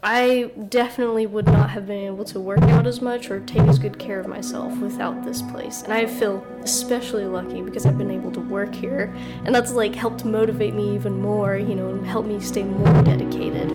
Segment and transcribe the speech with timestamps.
[0.00, 3.80] I definitely would not have been able to work out as much or take as
[3.80, 5.82] good care of myself without this place.
[5.82, 9.12] And I feel especially lucky because I've been able to work here.
[9.44, 13.02] And that's like helped motivate me even more, you know, and help me stay more
[13.02, 13.72] dedicated.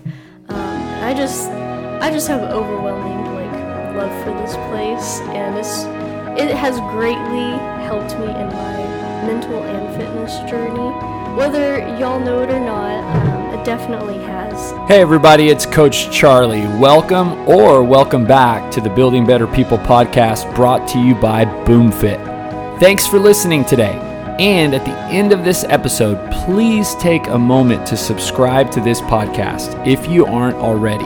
[0.48, 5.84] Um, I just, I just have overwhelming like love for this place, and it's,
[6.40, 8.76] it has greatly helped me in my
[9.26, 10.90] mental and fitness journey.
[11.36, 13.33] Whether y'all know it or not, um,
[13.64, 14.72] definitely has.
[14.88, 16.66] Hey, everybody, it's Coach Charlie.
[16.78, 22.78] Welcome or welcome back to the Building Better People podcast brought to you by BoomFit.
[22.78, 23.98] Thanks for listening today.
[24.38, 29.00] And at the end of this episode, please take a moment to subscribe to this
[29.00, 31.04] podcast if you aren't already.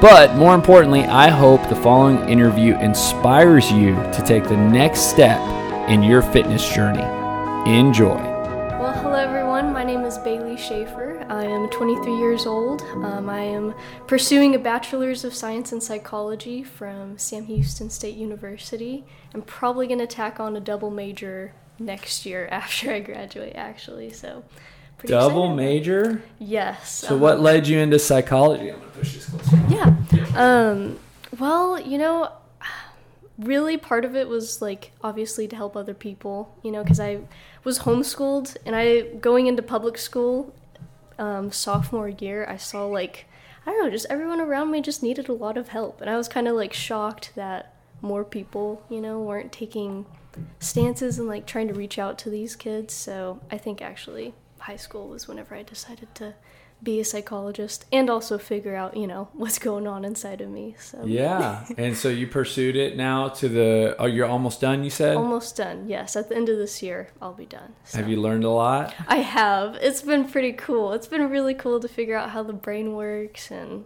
[0.00, 5.40] But more importantly, I hope the following interview inspires you to take the next step
[5.88, 7.02] in your fitness journey.
[7.70, 8.37] Enjoy.
[11.48, 12.82] Am 23 years old.
[12.82, 13.74] Um, I am
[14.06, 19.04] pursuing a Bachelor's of Science in Psychology from Sam Houston State University.
[19.34, 24.12] I'm probably going to tack on a double major next year after I graduate, actually.
[24.12, 24.44] So,
[24.98, 25.56] pretty Double excited.
[25.56, 26.22] major?
[26.38, 27.06] Yes.
[27.06, 28.70] So, um, what led you into psychology?
[28.70, 29.56] I'm going to push this closer.
[29.68, 29.94] Yeah.
[30.34, 30.98] Um,
[31.38, 32.32] well, you know,
[33.38, 37.20] really part of it was like obviously to help other people, you know, because I
[37.64, 40.52] was homeschooled and I going into public school
[41.18, 43.26] um, sophomore year, I saw like
[43.66, 46.16] I don't know, just everyone around me just needed a lot of help, and I
[46.16, 50.06] was kind of like shocked that more people, you know, weren't taking
[50.60, 52.94] stances and like trying to reach out to these kids.
[52.94, 56.34] So I think actually high school was whenever I decided to
[56.82, 60.76] be a psychologist and also figure out, you know, what's going on inside of me.
[60.78, 61.64] So Yeah.
[61.78, 65.16] and so you pursued it now to the, oh, you're almost done, you said?
[65.16, 65.88] almost done.
[65.88, 67.74] Yes, at the end of this year, I'll be done.
[67.84, 67.98] So.
[67.98, 68.94] Have you learned a lot?
[69.08, 69.74] I have.
[69.80, 70.92] It's been pretty cool.
[70.92, 73.84] It's been really cool to figure out how the brain works and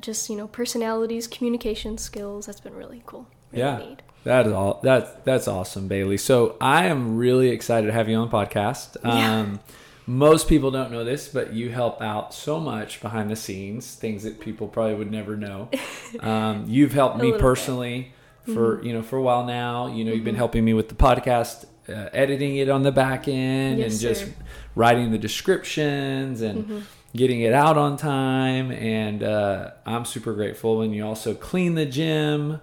[0.00, 2.46] just, you know, personalities, communication skills.
[2.46, 3.26] That's been really cool.
[3.52, 3.78] Really Yeah.
[3.78, 4.02] neat.
[4.24, 4.80] That is all.
[4.82, 6.16] That's that's awesome, Bailey.
[6.16, 8.96] So I am really excited to have you on the podcast.
[9.04, 9.40] Yeah.
[9.40, 9.60] Um,
[10.06, 14.22] most people don't know this, but you help out so much behind the scenes, things
[14.22, 15.68] that people probably would never know.
[16.20, 17.38] Um, you've helped me little bit.
[17.38, 17.46] Mm-hmm.
[17.48, 18.12] personally
[18.54, 19.88] for you know for a while now.
[19.88, 23.26] You know, you've been helping me with the podcast, uh, editing it on the back
[23.26, 24.32] end, Yes, and just sir.
[24.76, 26.78] writing the descriptions and Mm-hmm.
[27.16, 28.70] getting it out on time.
[28.70, 30.80] And uh, I'm super grateful.
[30.82, 32.60] And you also clean the gym.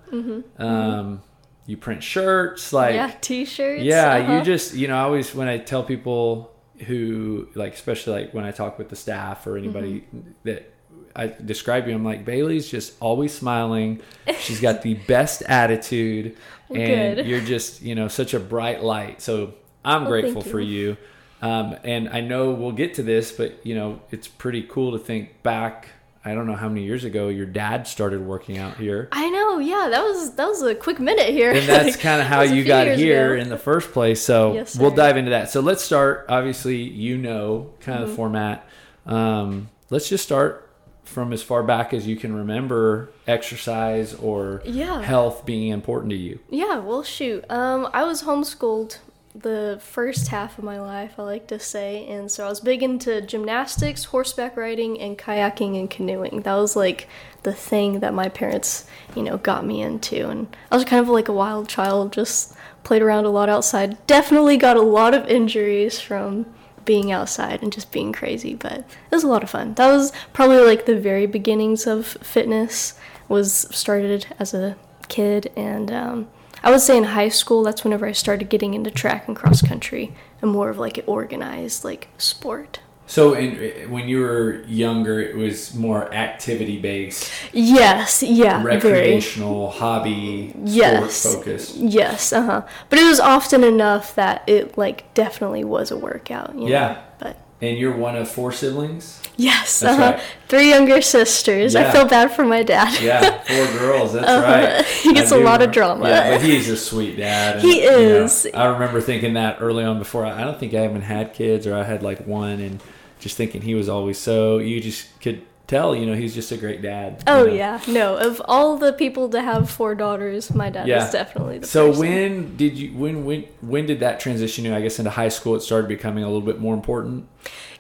[0.58, 1.22] Um,
[1.66, 3.10] you print shirts, like Mm-hmm.
[3.10, 3.84] yeah, t-shirts.
[3.84, 4.34] yeah, uh-huh.
[4.38, 6.53] you just you know, I always when I tell people
[6.84, 10.30] who like especially like when I talk with the staff or anybody Mm-hmm.
[10.44, 10.70] that
[11.16, 14.02] I describe you, I'm like Bailey's just always smiling.
[14.40, 16.38] She's got the best attitude,
[16.70, 17.26] and Good.
[17.28, 19.22] you're just you know such a bright light.
[19.22, 19.54] So
[19.86, 20.90] I'm Well, grateful thank for you.
[20.90, 20.98] you.
[21.42, 25.00] Um, and I know we'll get to this, but you know it's pretty cool to
[25.00, 25.90] think back.
[26.26, 29.10] I don't know how many years ago your dad started working out here.
[29.12, 29.60] I know.
[29.60, 31.52] Yeah, that was that was a quick minute here.
[31.52, 33.42] and that's kind of how you got here ago.
[33.42, 34.22] in the first place.
[34.22, 35.50] So Yes, we'll dive into that.
[35.50, 36.26] So let's start.
[36.30, 38.04] Obviously, you know kind Mm-hmm.
[38.04, 38.68] of the format.
[39.06, 40.70] Um, let's just start
[41.04, 45.02] from as far back as you can remember exercise or Yeah.
[45.02, 46.40] health being important to you.
[46.50, 47.44] Yeah, well, shoot.
[47.50, 49.00] Um, I was homeschooled
[49.36, 52.84] the first half of my life, I like to say, and so I was big
[52.84, 56.42] into gymnastics, horseback riding, and kayaking and canoeing.
[56.42, 57.08] That was like
[57.42, 58.86] the thing that my parents,
[59.16, 62.56] you know, got me into, and I was kind of like a wild child, just
[62.84, 64.06] played around a lot outside.
[64.06, 66.46] Definitely got a lot of injuries from
[66.86, 69.74] being outside and just being crazy, but it was a lot of fun.
[69.76, 73.00] That was probably like the very beginnings of fitness.
[73.30, 74.76] Was started as a
[75.08, 76.28] kid, and um,
[76.64, 79.62] I would say in high school that's whenever I started getting into track and cross
[79.62, 82.80] country and more of like an organized like sport.
[83.06, 88.76] So in, when you were younger, it was more activity based, Yes, yeah, very.
[88.78, 91.22] recreational, hobby, Yes.
[91.36, 91.76] focused.
[91.76, 92.62] Yes, uh huh.
[92.90, 96.56] But it was often enough that it like definitely was a workout.
[96.56, 96.88] You Yeah.
[96.94, 96.98] Know?
[97.20, 99.22] But And you're one of four siblings.
[99.38, 100.12] yes, That's uh huh.
[100.18, 100.24] right.
[100.50, 101.76] Three younger sisters.
[101.76, 102.92] I feel bad for my dad.
[103.10, 104.14] Yeah, four girls.
[104.14, 104.52] That's Uh-huh.
[104.52, 104.86] right.
[105.04, 106.08] He gets a lot of drama.
[106.10, 107.56] Yeah, but he's a sweet dad.
[107.56, 108.48] and, He you know, is.
[108.54, 110.26] I remember thinking that early on before.
[110.26, 112.84] I, I don't think I even had kids, or I had like one, and
[113.20, 114.58] just thinking he was always so.
[114.58, 117.12] You just could tell, you know, he's just a great dad.
[117.26, 117.54] you Oh know.
[117.54, 118.16] yeah, no.
[118.18, 121.06] Of all the people to have four daughters, my dad Yeah.
[121.06, 122.02] is definitely the So person.
[122.02, 124.66] when did you when when when did that transition?
[124.66, 127.28] You, I guess into high school, it started becoming a little bit more important.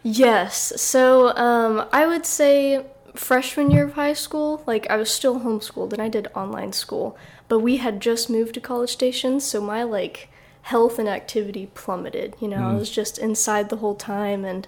[0.02, 0.74] Yes.
[0.82, 2.86] So um, I would say
[3.16, 7.16] freshman year of high school, like I was still homeschooled and I did online school,
[7.48, 10.30] but we had just moved to College Station, so my like
[10.64, 12.36] health and activity plummeted.
[12.40, 14.68] You know, I was just inside the whole time and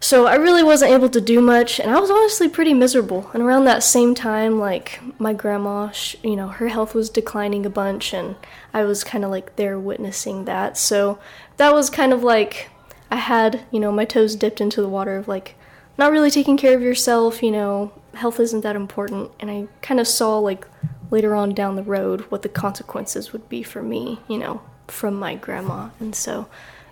[0.00, 3.30] so I really wasn't able to do much, and I was honestly pretty miserable.
[3.34, 7.66] And around that same time, like my grandma, sh you know, her health was declining
[7.66, 8.36] a bunch, and
[8.72, 10.78] I was kind of like there witnessing that.
[10.78, 11.18] So
[11.58, 12.70] that was kind of like
[13.10, 15.54] I had, you know, my toes dipped into the water of like
[15.98, 19.30] not really taking care of yourself, you know, health isn't that important.
[19.38, 20.66] And I kind of saw like
[21.10, 25.14] later on down the road what the consequences would be for me, you know, from
[25.14, 25.90] my grandma.
[25.98, 26.48] And so,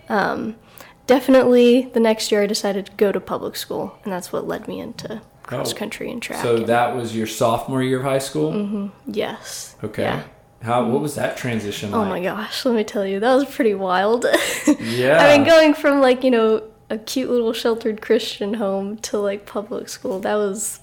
[0.08, 0.56] um,
[1.08, 4.68] definitely the next year I decided to go to public school, and that's what led
[4.68, 5.76] me into cross Oh.
[5.76, 6.42] country and track.
[6.42, 8.52] So and- that was your sophomore year of high school.
[8.52, 8.86] Mm-hmm.
[9.06, 9.74] yes.
[9.82, 10.04] Okay.
[10.04, 10.22] Yeah.
[10.62, 10.82] How?
[10.82, 11.02] What mm-hmm.
[11.02, 12.00] was that transition like?
[12.00, 14.24] Oh my gosh, let me tell you, that was pretty wild.
[14.80, 15.18] Yeah.
[15.24, 19.46] I mean, going from like, you know, a cute little sheltered Christian home to like
[19.46, 20.80] public school, that was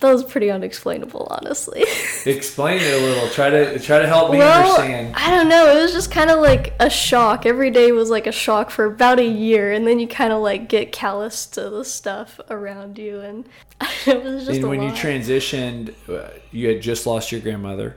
[0.00, 1.82] that was pretty unexplainable, honestly.
[2.26, 3.28] Explain it a little.
[3.28, 5.14] Try to try to help me well, understand.
[5.14, 5.76] I don't know.
[5.76, 7.44] It was just kind of like a shock.
[7.44, 10.42] Every day was like a shock for about a year, and then you kind of
[10.42, 13.46] like get callous to the stuff around you, and
[14.06, 17.96] it was just And when you transitioned, uh, you had just lost your grandmother.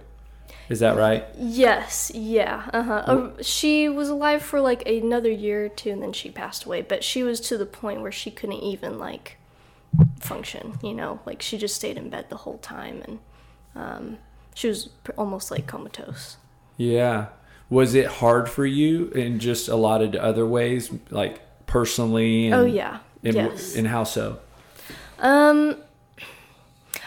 [0.70, 1.26] Is that right?
[1.38, 2.94] Yes, yeah, uh huh.
[3.06, 6.82] Uh, she was alive for like another year or two, and then she passed away.
[6.82, 9.38] But she was to the point where she couldn't even like
[10.20, 10.78] function.
[10.84, 13.20] You know, like she just stayed in bed the whole time, and
[13.76, 14.18] um,
[14.54, 16.38] she was pr- almost like comatose.
[16.78, 17.28] Yeah.
[17.70, 22.48] Was it hard for you in just a lot of other ways, like personally?
[22.48, 23.76] And, oh yeah, And, yes.
[23.76, 24.40] and how so?
[25.20, 25.78] Um,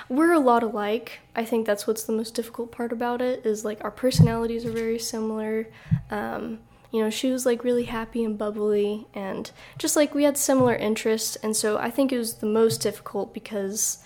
[0.09, 1.21] we're a lot alike.
[1.37, 4.73] I think that's what's the most difficult part about it is like our personalities are
[4.73, 5.69] very similar.
[6.11, 6.61] Um,
[6.91, 10.75] you know, she was like really happy and bubbly, and just like we had similar
[10.75, 14.05] interests, and so I think it was the most difficult because,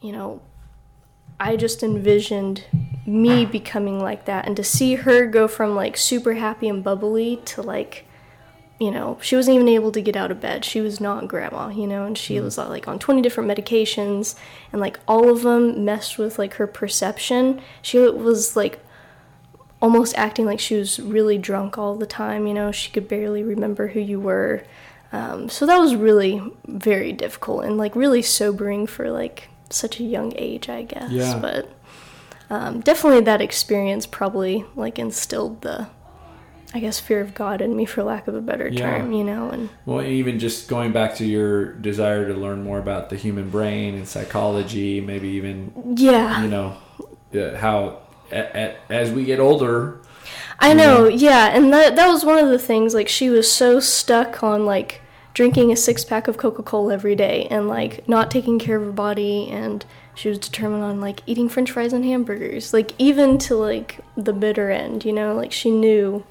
[0.00, 0.40] you know,
[1.38, 2.64] I just envisioned
[3.06, 7.40] me becoming like that, and to see her go from like super happy and bubbly
[7.46, 8.06] to like
[8.80, 10.64] you know, she wasn't even able to get out of bed.
[10.64, 14.34] She was not grandma, you know, and she was uh, like on 20 different medications
[14.72, 17.60] and like all of them messed with like her perception.
[17.82, 18.84] She was like
[19.84, 23.42] almost acting like she was really drunk all the time, you know, she could barely
[23.42, 24.62] remember who you were.
[25.12, 30.02] Um, so that was really very difficult and like really sobering for like such a
[30.02, 31.10] young age, I guess.
[31.10, 31.38] Yeah.
[31.38, 31.68] But
[32.48, 35.88] um, definitely that experience probably like instilled the
[36.72, 38.98] I guess fear of God in me, for lack of a better Yeah.
[38.98, 42.78] term, you know, and Well, even just going back to your desire to learn more
[42.78, 46.76] about the human brain and psychology, maybe even yeah, you know
[47.34, 47.98] uh, how
[48.32, 49.98] as we get older.
[50.58, 52.94] I know, yeah, and that that was one of the things.
[52.94, 55.00] Like, she was so stuck on like
[55.34, 58.84] drinking a six pack of Coca Cola every day and like not taking care of
[58.84, 59.84] her body, and
[60.14, 64.32] she was determined on like eating French fries and hamburgers, like even to like the
[64.32, 66.24] bitter end, you know, like she knew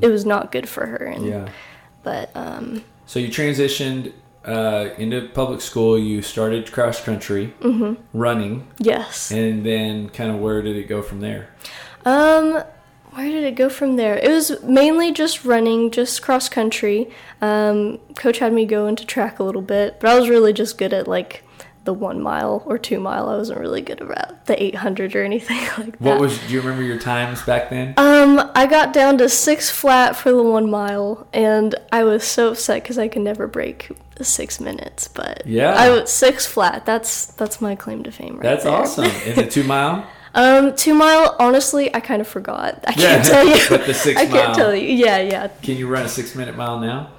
[0.00, 1.48] it was not good for her, and Yeah.
[2.02, 4.12] but um, So you transitioned
[4.44, 5.98] uh, into public school.
[5.98, 7.54] You started cross country
[8.12, 11.50] running, yes, and then kind of where did it go from there?
[12.04, 12.62] Um,
[13.12, 14.16] where did it go from there?
[14.16, 17.10] It was mainly just running, just cross country.
[17.42, 20.78] Um, coach had me go into track a little bit, but I was really just
[20.78, 21.44] good at like
[21.84, 23.28] the one mile or two mile.
[23.28, 26.00] I wasn't really good about the 800 or anything like that.
[26.00, 26.38] What was?
[26.38, 27.94] Do you remember your times back then?
[27.96, 32.52] Um, I got down to six flat for the one mile, and I was so
[32.52, 35.08] upset because I could never break the six minutes.
[35.08, 35.74] But Yeah.
[35.74, 36.86] I was six flat.
[36.86, 38.72] That's that's my claim to fame right That's there.
[38.72, 39.04] awesome.
[39.26, 40.06] In the two mile.
[40.34, 41.36] Um, two mile.
[41.38, 42.82] Honestly, I kind of forgot.
[42.86, 43.56] I Yeah, can't tell you.
[43.68, 44.88] but the six I can't tell you.
[44.88, 45.48] Yeah, yeah.
[45.62, 47.10] Can you run a six minute mile now?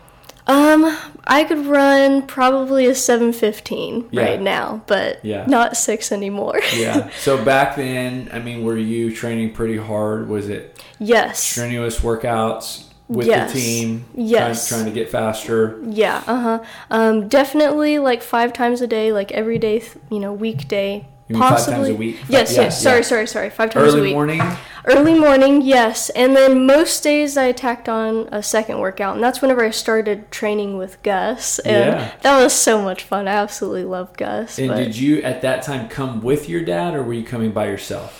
[0.48, 0.96] Um,
[1.26, 4.24] I could run probably a seven fifteen Yeah.
[4.24, 5.46] right now, but Yeah.
[5.48, 6.60] not six anymore.
[6.78, 7.10] Yeah.
[7.22, 10.28] so back then, I mean, were you training pretty hard?
[10.28, 11.40] Was it yes.
[11.40, 13.54] strenuous workouts with Yes.
[13.54, 14.06] the team?
[14.16, 14.68] Yes.
[14.68, 15.80] Trying, trying to get faster.
[15.88, 16.24] Yeah.
[16.28, 16.60] Uh huh.
[16.92, 19.82] Um, definitely like five times a day, like every day.
[20.10, 21.08] You know, weekday.
[21.30, 21.92] You mean five times Possibly.
[21.92, 22.18] a week?
[22.18, 22.56] Fi- Yes.
[22.56, 22.82] yeah, yes.
[22.84, 23.04] Sorry.
[23.04, 23.26] Sorry.
[23.28, 23.50] Sorry.
[23.50, 24.02] Five times a week.
[24.04, 24.42] Early morning.
[24.86, 26.10] Early morning, yes.
[26.10, 30.30] And then most days I tacked on a second workout, and that's whenever I started
[30.32, 31.60] training with Gus.
[31.60, 32.12] And Yeah.
[32.24, 33.30] that was so much fun.
[33.30, 34.60] I absolutely love Gus.
[34.60, 37.52] And but, did you at that time come with your dad, or were you coming
[37.52, 38.20] by yourself?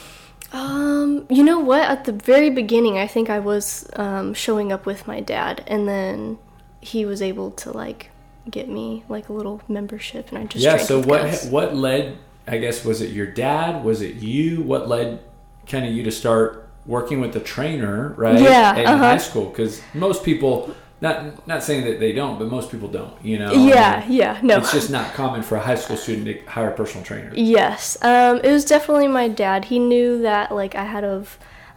[0.54, 1.82] um, you know what?
[1.82, 5.88] At the very beginning, I think I was um, showing up with my dad, and
[5.88, 6.38] then
[6.80, 8.12] he was able to like
[8.50, 10.78] get me like a little membership, and I just yeah.
[10.78, 11.46] So what Gus.
[11.48, 12.18] what led?
[12.48, 13.84] I guess was it your dad?
[13.84, 14.62] Was it you?
[14.62, 15.20] What led
[15.68, 18.40] kind of you to start working with a trainer, right?
[18.40, 18.98] Yeah, In uh-huh.
[18.98, 20.76] high school, because most people.
[21.02, 23.14] Not, not saying that they don't, but most people don't.
[23.22, 23.52] You know.
[23.52, 24.60] Yeah, yeah, no.
[24.60, 27.30] It's just not common for a high school student to hire a personal trainer.
[27.36, 29.66] Yes, um, it was definitely my dad.
[29.66, 31.26] He knew that like I had a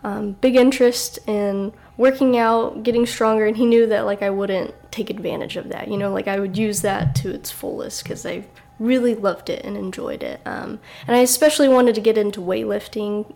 [0.05, 4.73] um, big interest in working out, getting stronger, and he knew that like I wouldn't
[4.93, 5.89] take advantage of that.
[5.89, 8.45] You know, like I would use that to its fullest because I
[8.79, 10.41] really loved it and enjoyed it.
[10.45, 13.27] Um, and I especially wanted to get into weightlifting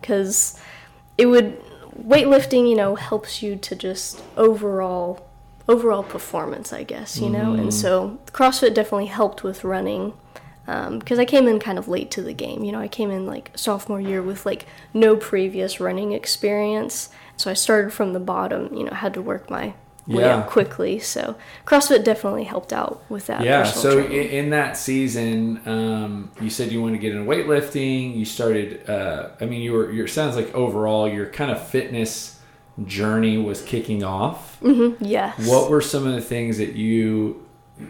[0.00, 0.60] because um,
[1.18, 1.60] it would
[1.96, 5.26] weightlifting, you know, helps you to just overall
[5.68, 7.52] overall performance, I guess, you know.
[7.52, 7.60] Mm.
[7.60, 10.14] And so CrossFit definitely helped with running
[10.64, 12.64] because um, I came in kind of late to the game.
[12.64, 17.50] You know, I came in like sophomore year with like no previous running experience, so
[17.50, 18.74] I started from the bottom.
[18.74, 19.74] You know, had to work my
[20.06, 20.36] way yeah.
[20.36, 20.98] up quickly.
[20.98, 23.42] So CrossFit definitely helped out with that.
[23.42, 23.64] Yeah.
[23.64, 28.16] So in, in, that season, um, you said you wanted to get into weightlifting.
[28.16, 28.88] You started.
[28.88, 29.90] Uh, I mean, you were.
[29.90, 32.40] Your sounds like overall your kind of fitness
[32.84, 34.60] journey was kicking off.
[34.60, 35.04] Mm-hmm.
[35.04, 35.48] Yes.
[35.48, 37.45] What were some of the things that you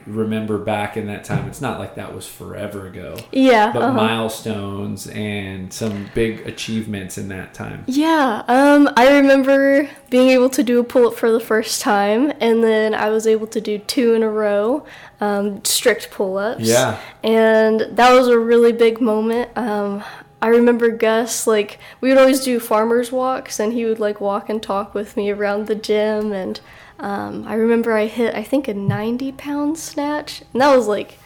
[0.07, 1.47] remember back in that time.
[1.47, 3.17] It's not like that was forever ago.
[3.31, 3.93] Yeah but uh-huh.
[3.93, 7.85] milestones and some big achievements in that time.
[7.87, 12.63] Yeah um i remember being able to do a pull-up for the first time and
[12.63, 14.85] then i was able to do two in a row
[15.21, 16.63] um, strict pull-ups.
[16.63, 17.01] Yeah.
[17.23, 19.51] And that was a really big moment.
[19.57, 20.03] Um
[20.43, 24.51] I remember Gus, like, we would always do farmers walks, and he would, like, walk
[24.51, 26.61] and talk with me around the gym, and
[26.99, 31.19] um, I remember I hit, I think, a 90 pound snatch, and that was like,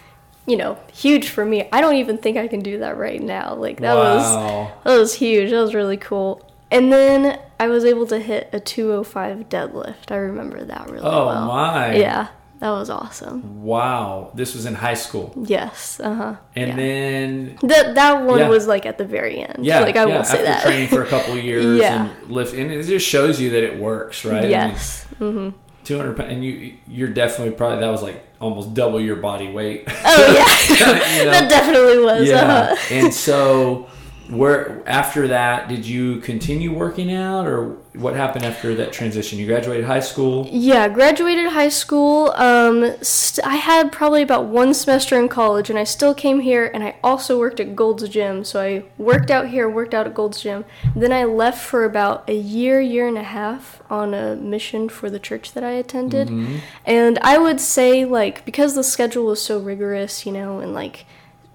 [0.46, 1.68] you know, huge for me.
[1.72, 3.54] I don't even think I can do that right now.
[3.54, 4.14] Like that wow.
[4.14, 5.50] was that was huge.
[5.50, 6.44] That was really cool.
[6.72, 10.10] And then I was able to hit a 205 deadlift.
[10.10, 11.44] I remember that really oh, well.
[11.44, 11.94] Oh my!
[11.94, 12.28] Yeah,
[12.61, 13.62] that was awesome.
[13.62, 15.33] Wow, this was in high school.
[15.47, 15.99] Yes.
[15.99, 16.37] Uh huh.
[16.55, 16.76] And yeah.
[16.76, 18.49] then that that one yeah.
[18.49, 19.64] was like at the very end.
[19.64, 19.81] Yeah.
[19.81, 20.17] Like I yeah.
[20.19, 20.62] will say After that.
[20.62, 22.11] training for a couple years yeah.
[22.11, 24.49] and lift, and it just shows you that it works, right?
[24.49, 25.07] Yes.
[25.19, 25.59] I mean, mm-hmm.
[25.85, 29.85] 200 pounds, and you you're definitely probably that was like almost double your body weight.
[29.88, 30.75] Oh yeah,
[31.19, 31.31] you know?
[31.31, 32.29] that definitely was.
[32.29, 32.95] Yeah, uh-huh.
[32.95, 33.88] and so
[34.30, 39.38] where after that did you continue working out or what happened after that transition?
[39.38, 40.49] You graduated high school?
[40.50, 42.32] Yeah graduated high school.
[42.37, 46.70] Um, st- i had probably about one semester in college and i still came here
[46.72, 48.44] and i also worked at gold's gym.
[48.44, 50.64] So i worked out here worked out at gold's gym.
[50.94, 55.10] Then i left for about a year year and a half on a mission for
[55.10, 56.28] the church that i attended.
[56.28, 56.58] Mm-hmm.
[56.87, 61.06] and i would say like because the schedule was so rigorous you know and like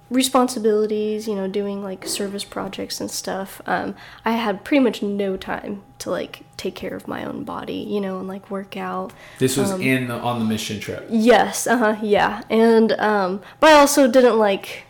[0.10, 5.36] responsibilities, you know, doing like service projects and stuff, um, I had pretty much no
[5.38, 9.14] time to like take care of my own body, you know, and like work out.
[9.40, 11.08] This was um, in the, on the mission trip.
[11.10, 14.84] Yes, uh huh, yeah, and um, but I also didn't like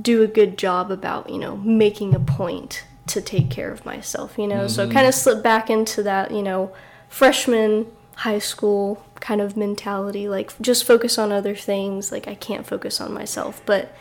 [0.00, 4.38] do a good job about you know making a point to take care of myself,
[4.38, 4.68] you know, mm-hmm.
[4.68, 6.72] so kind of slipped back into that, you know,
[7.08, 7.86] freshman
[8.16, 13.00] high school kind of mentality, like just focus on other things, like I can't focus
[13.00, 13.92] on myself, but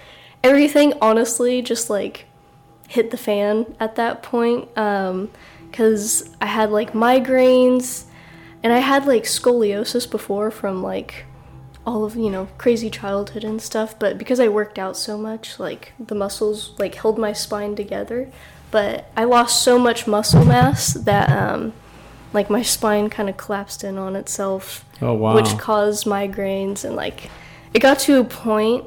[0.43, 2.25] everything honestly just like
[2.88, 8.05] hit the fan at that point because um, I had like migraines
[8.63, 11.25] and I had like scoliosis before from like
[11.86, 15.60] all of you know crazy childhood and stuff but because I worked out so much
[15.60, 18.31] like the muscles like held my spine together
[18.72, 21.74] but I lost so much muscle mass that um,
[22.34, 25.36] like my spine kind of collapsed in on itself oh, wow.
[25.36, 27.29] which caused migraines and like
[27.74, 28.84] it got to a point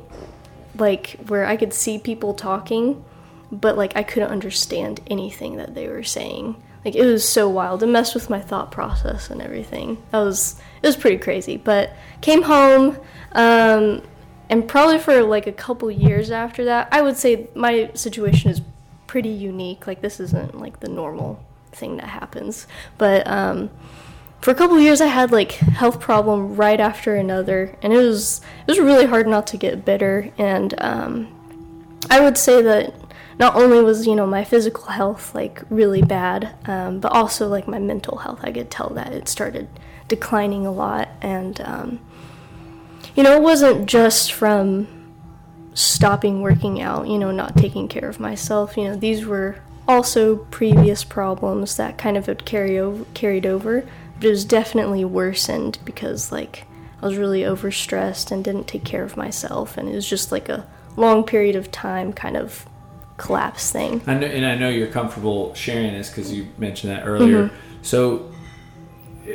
[0.76, 3.04] like where I could see people talking,
[3.50, 6.62] but like I couldn't understand anything that they were saying.
[6.84, 7.82] Like it was so wild.
[7.82, 10.02] It messed with my thought process and everything.
[10.10, 11.56] That was it was pretty crazy.
[11.56, 12.98] But came home,
[13.32, 14.02] um,
[14.48, 18.60] and probably for like a couple years after that, I would say my situation is
[19.06, 19.86] pretty unique.
[19.86, 22.66] Like this isn't like the normal thing that happens.
[22.98, 23.70] But um,
[24.42, 28.40] for a couple years I had like health problem right after another, and it was
[28.66, 30.30] it was really hard not to get bitter.
[30.36, 31.78] And um,
[32.10, 32.92] I would say that
[33.38, 37.68] not only was you know my physical health like really bad, um, but also like
[37.68, 38.40] my mental health.
[38.42, 39.68] I could tell that it started
[40.08, 42.00] declining a lot, and um,
[43.14, 44.88] you know it wasn't just from
[45.74, 48.76] stopping working out, you know, not taking care of myself.
[48.76, 53.86] You know, these were also previous problems that kind of had carry carried over
[54.22, 56.64] but it was definitely worsened because like
[57.02, 60.48] I was really overstressed and didn't take care of myself, and it was just like
[60.48, 60.64] a
[60.96, 62.64] long period of time kind of
[63.16, 64.00] collapse thing.
[64.06, 67.48] I know, and I know you're comfortable sharing this because you mentioned that earlier.
[67.48, 67.56] Mm-hmm.
[67.82, 68.32] So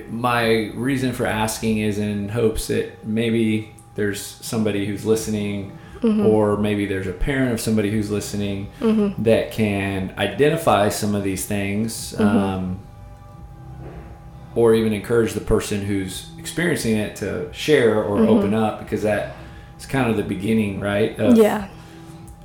[0.10, 6.26] my reason for asking is in hopes that maybe there's somebody who's listening mm-hmm.
[6.26, 9.22] or maybe there's a parent of somebody who's listening mm-hmm.
[9.22, 12.24] that can identify some of these things mm-hmm.
[12.24, 12.80] um,
[14.58, 18.30] or even encourage the person who's experiencing it to share or mm-hmm.
[18.30, 19.36] open up because that
[19.78, 21.18] is kind of the beginning, right?
[21.20, 21.70] Of, yeah.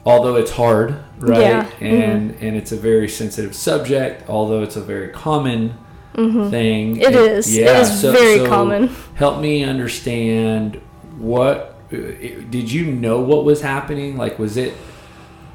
[0.05, 1.41] Although it's hard, right?
[1.41, 1.71] Yeah.
[1.81, 2.45] And mm-hmm.
[2.45, 5.79] and it's a very sensitive subject, although it's a very common
[6.15, 6.99] thing.
[7.01, 7.57] it is.
[7.57, 8.89] Yeah, it is very common.
[9.15, 10.83] Help me understand
[11.17, 14.19] what uh, did you know what was happening?
[14.19, 14.75] Like, was it?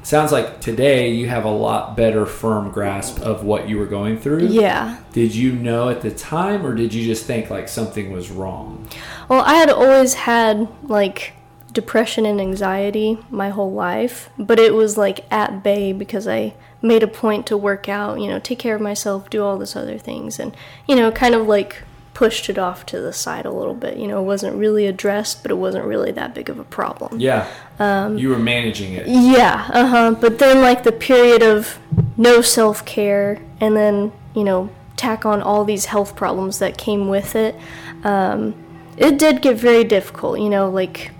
[0.08, 4.18] Sounds like today you have a lot better firm grasp of what you were going
[4.18, 4.46] through.
[4.46, 4.96] Yeah.
[5.12, 8.88] Did you know at the time, or did you just think like something was wrong?
[9.28, 11.34] Well, I had always had like
[11.74, 17.02] depression and anxiety my whole life, but it was like at bay because I made
[17.02, 19.98] a point to work out, you know, take care of myself, do all this other
[19.98, 21.82] things, and you know, kind of like
[22.18, 23.96] pushed it off to the side a little bit.
[23.96, 27.20] You know, it wasn't really addressed, but it wasn't really that big of a problem.
[27.20, 27.48] Yeah.
[27.78, 29.06] Um, you were managing it.
[29.06, 29.70] Yeah.
[29.72, 30.16] Uh huh.
[30.20, 31.78] But then, like the period of
[32.16, 37.06] no self care, and then you know, tack on all these health problems that came
[37.06, 37.54] with it.
[38.02, 38.56] Um,
[38.96, 40.40] it did get very difficult.
[40.40, 41.12] You know, like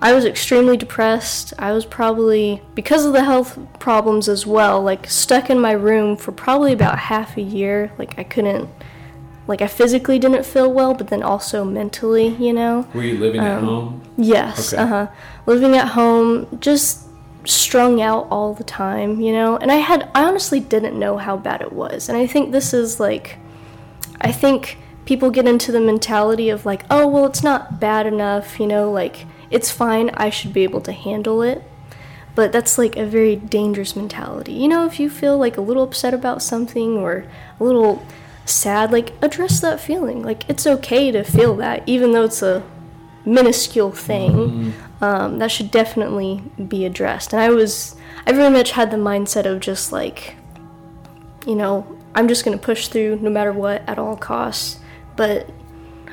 [0.00, 1.54] I was extremely depressed.
[1.58, 6.18] I was probably, because of the health problems as well, like stuck in my room
[6.18, 7.90] for probably about half a year.
[7.96, 8.68] Like I couldn't,
[9.46, 12.86] like I physically didn't feel well, but then also mentally, you know.
[12.94, 14.02] Were you living um, at home?
[14.16, 14.72] Yes.
[14.72, 14.82] Okay.
[14.82, 15.06] Uh huh.
[15.46, 17.08] Living at home, just
[17.44, 19.56] strung out all the time, you know.
[19.56, 22.08] And I had, I honestly didn't know how bad it was.
[22.08, 23.38] And I think this is like,
[24.20, 28.60] I think people get into the mentality of like, oh, well, it's not bad enough,
[28.60, 31.62] you know, like it's fine, I should be able to handle it.
[32.34, 34.52] But that's like a very dangerous mentality.
[34.52, 37.26] You know, if you feel like a little upset about something or
[37.60, 38.06] a little
[38.44, 40.22] sad, like address that feeling.
[40.22, 42.62] Like it's okay to feel that, even though it's a
[43.24, 44.32] minuscule thing.
[44.32, 45.04] Mm-hmm.
[45.04, 47.32] Um, that should definitely be addressed.
[47.32, 47.96] And I was,
[48.26, 50.36] I very much had the mindset of just like,
[51.46, 54.78] you know, I'm just gonna push through no matter what at all costs.
[55.16, 55.50] But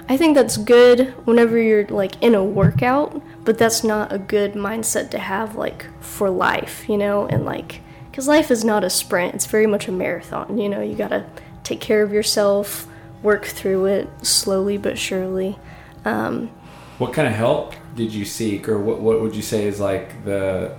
[0.07, 4.53] I think that's good whenever you're like in a workout, but that's not a good
[4.53, 7.81] mindset to have like for life, you know, and like
[8.11, 11.09] cuz life is not a sprint, it's very much a marathon, you know, you got
[11.09, 11.25] to
[11.63, 12.87] take care of yourself,
[13.21, 15.57] work through it slowly but surely.
[16.05, 16.49] Um,
[16.97, 20.23] what kind of help did you seek or what what would you say is like
[20.25, 20.75] the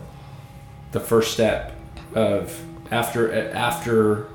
[0.93, 1.75] the first step
[2.15, 4.29] of after after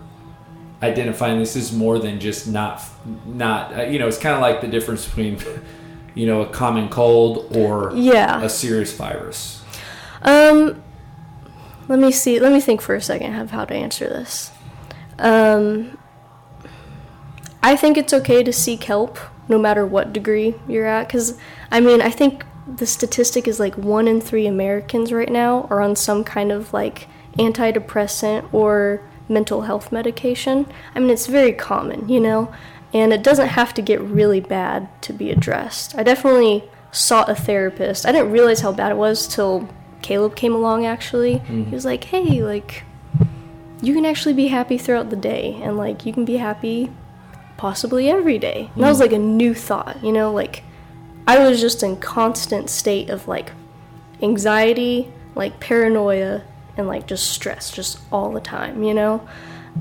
[0.82, 2.82] identifying this is more than just not
[3.26, 5.40] not uh, you know it's kind of like the difference between
[6.16, 8.42] you know a common cold or yeah.
[8.42, 9.64] a serious virus
[10.24, 10.82] um
[11.88, 14.52] let me see let me think for a second of how to answer this
[15.20, 15.98] um
[17.66, 21.38] i think it's okay to seek help no matter what degree you're at because
[21.72, 25.82] i mean i think the statistic is like one in three americans right now are
[25.82, 30.66] on some kind of like antidepressant or mental health medication.
[30.94, 32.54] I mean, it's very common, you know,
[32.94, 35.96] and it doesn't have to get really bad to be addressed.
[35.96, 38.06] I definitely sought a therapist.
[38.06, 39.68] I didn't realize how bad it was till
[40.02, 41.36] Caleb came along, actually.
[41.36, 41.64] Mm-hmm.
[41.66, 42.84] He was like, hey, like,
[43.82, 46.92] you can actually be happy throughout the day, and like, you can be happy
[47.58, 48.70] possibly every day.
[48.76, 50.64] And that was like a new thought, you know, like,
[51.28, 53.52] I was just in constant state of like
[54.22, 56.44] anxiety, like paranoia,
[56.78, 59.28] and like just stress just all the time, you know?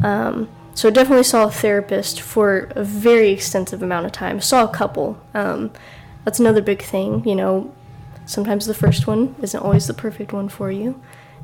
[0.03, 4.41] Um, so I definitely saw a therapist for a very extensive amount of time.
[4.41, 5.21] Saw a couple.
[5.33, 5.71] Um,
[6.25, 7.73] that's another big thing, you know.
[8.27, 11.01] Sometimes the first one isn't always the perfect one for you.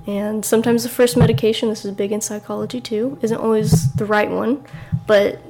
[0.07, 4.31] And sometimes the first medication, this is big in psychology too, isn't always the right
[4.31, 4.65] one.
[5.07, 5.41] But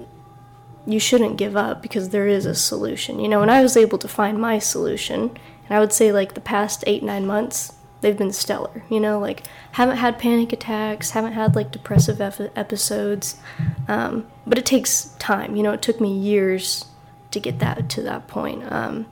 [0.86, 3.42] you shouldn't give up because there is a solution, you know.
[3.42, 5.36] And I was able to find my solution.
[5.68, 8.82] And I would say, like, the past eight, nine months, they've been stellar.
[8.88, 13.36] You know, like haven't had panic attacks, haven't had like depressive ep- episodes,
[13.88, 15.56] um, but it takes time.
[15.56, 16.86] You know, it took me years
[17.30, 18.70] to get that to that point.
[18.70, 19.06] Um,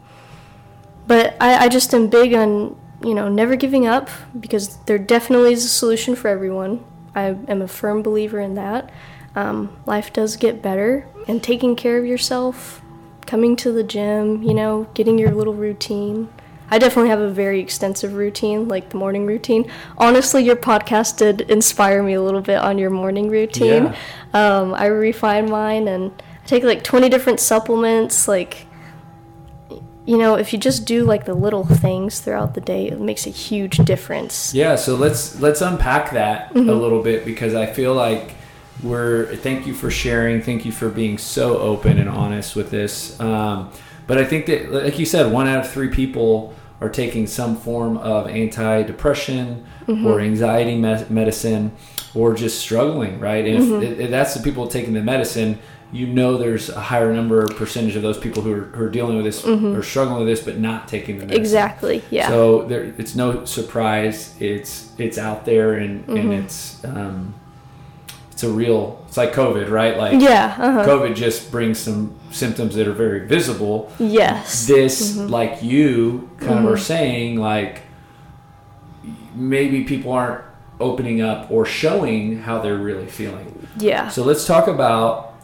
[1.06, 5.52] but I, I just am big on you know never giving up because there definitely
[5.52, 6.84] is a solution for everyone.
[7.14, 8.90] I am a firm believer in that.
[9.34, 12.82] Um, life does get better, and taking care of yourself,
[13.26, 16.28] coming to the gym, you know, getting your little routine
[16.70, 19.70] I definitely have a very extensive routine, like the morning routine.
[19.96, 23.94] Honestly, your podcast did inspire me a little bit on your morning routine.
[24.34, 24.58] Yeah.
[24.58, 26.12] Um, I refine mine and
[26.44, 28.28] I take like 20 different supplements.
[28.28, 28.66] Like,
[30.04, 33.26] you know, if you just do like the little things throughout the day, it makes
[33.26, 34.52] a huge difference.
[34.52, 34.76] Yeah.
[34.76, 36.68] So let's let's unpack that mm-hmm.
[36.68, 38.34] a little bit because I feel like
[38.82, 39.34] we're.
[39.36, 40.42] Thank you for sharing.
[40.42, 43.18] Thank you for being so open and honest with this.
[43.20, 43.70] Um,
[44.06, 47.56] but I think that, like you said, one out of three people are taking some
[47.56, 50.06] form of antidepressant mm-hmm.
[50.06, 51.72] or anxiety me- medicine
[52.14, 53.46] or just struggling, right?
[53.46, 53.82] And mm-hmm.
[53.82, 55.58] if, if, that's the people taking the medicine,
[55.92, 59.16] you know there's a higher number percentage of those people who are, who are dealing
[59.16, 59.74] with this mm-hmm.
[59.74, 61.40] or struggling with this but not taking the medicine.
[61.40, 62.04] Exactly.
[62.10, 62.28] Yeah.
[62.28, 64.34] So there, it's no surprise.
[64.40, 66.32] It's it's out there and and mm-hmm.
[66.32, 67.34] it's um,
[68.38, 69.04] it's a real.
[69.08, 69.96] It's like COVID, right?
[69.98, 70.54] Like Yeah.
[70.56, 70.86] Uh-huh.
[70.86, 73.90] COVID just brings some symptoms that are very visible.
[73.98, 74.64] Yes.
[74.68, 75.26] This, Mm-hmm.
[75.28, 77.82] like you, kind of are saying, like
[79.34, 80.44] maybe people aren't
[80.78, 83.66] opening up or showing how they're really feeling.
[83.78, 84.08] yeah.
[84.08, 85.34] So let's talk about.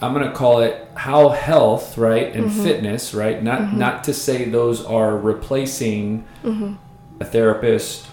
[0.00, 2.62] I'm going to call it how health, right, and Mm-hmm.
[2.62, 3.42] fitness, right.
[3.42, 6.74] Not not to say those are replacing Mm-hmm.
[7.20, 8.06] a therapist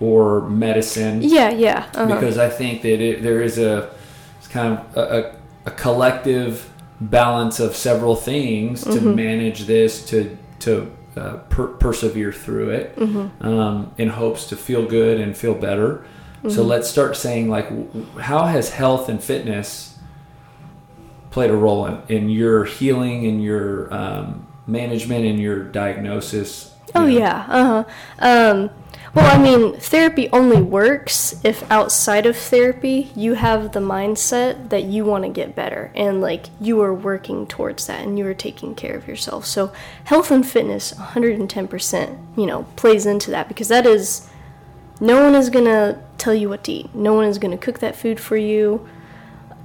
[0.00, 1.50] or medicine, yeah.
[1.50, 1.86] Yeah.
[1.94, 2.14] Uh-huh.
[2.14, 3.90] because I think that it, there is a
[4.38, 9.14] it's kind of a, a, collective balance of several things to Mm-hmm.
[9.14, 13.46] manage this to to uh, per- persevere through it Mm-hmm.
[13.46, 16.04] um, in hopes to feel good and feel better.
[16.42, 16.68] So Mm-hmm.
[16.68, 17.68] let's start saying like,
[18.18, 19.98] how has health and fitness
[21.30, 26.74] played a role in, in your healing, in your um, management, in your diagnosis?
[26.94, 27.06] Oh know?
[27.06, 27.46] yeah.
[27.48, 27.84] Uh-huh.
[28.18, 28.70] Um
[29.14, 34.84] well, I mean, therapy only works if outside of therapy you have the mindset that
[34.84, 38.34] you want to get better and like you are working towards that and you are
[38.34, 39.46] taking care of yourself.
[39.46, 39.72] So,
[40.04, 44.28] health and fitness 110%, you know, plays into that because that is
[45.00, 46.94] no one is going to tell you what to eat.
[46.94, 48.88] No one is going to cook that food for you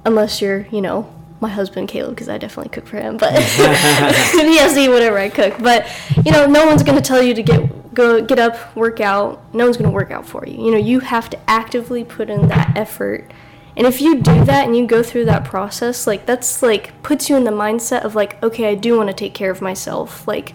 [0.04, 4.58] unless you're, you know, my husband Caleb, because I definitely cook for him, but he
[4.58, 5.56] has to eat whatever I cook.
[5.58, 5.90] But
[6.24, 9.42] you know, no one's gonna tell you to get go get up, work out.
[9.54, 10.64] No one's gonna work out for you.
[10.64, 13.30] You know, you have to actively put in that effort.
[13.76, 17.30] And if you do that and you go through that process, like that's like puts
[17.30, 20.26] you in the mindset of like, okay, I do want to take care of myself.
[20.28, 20.54] Like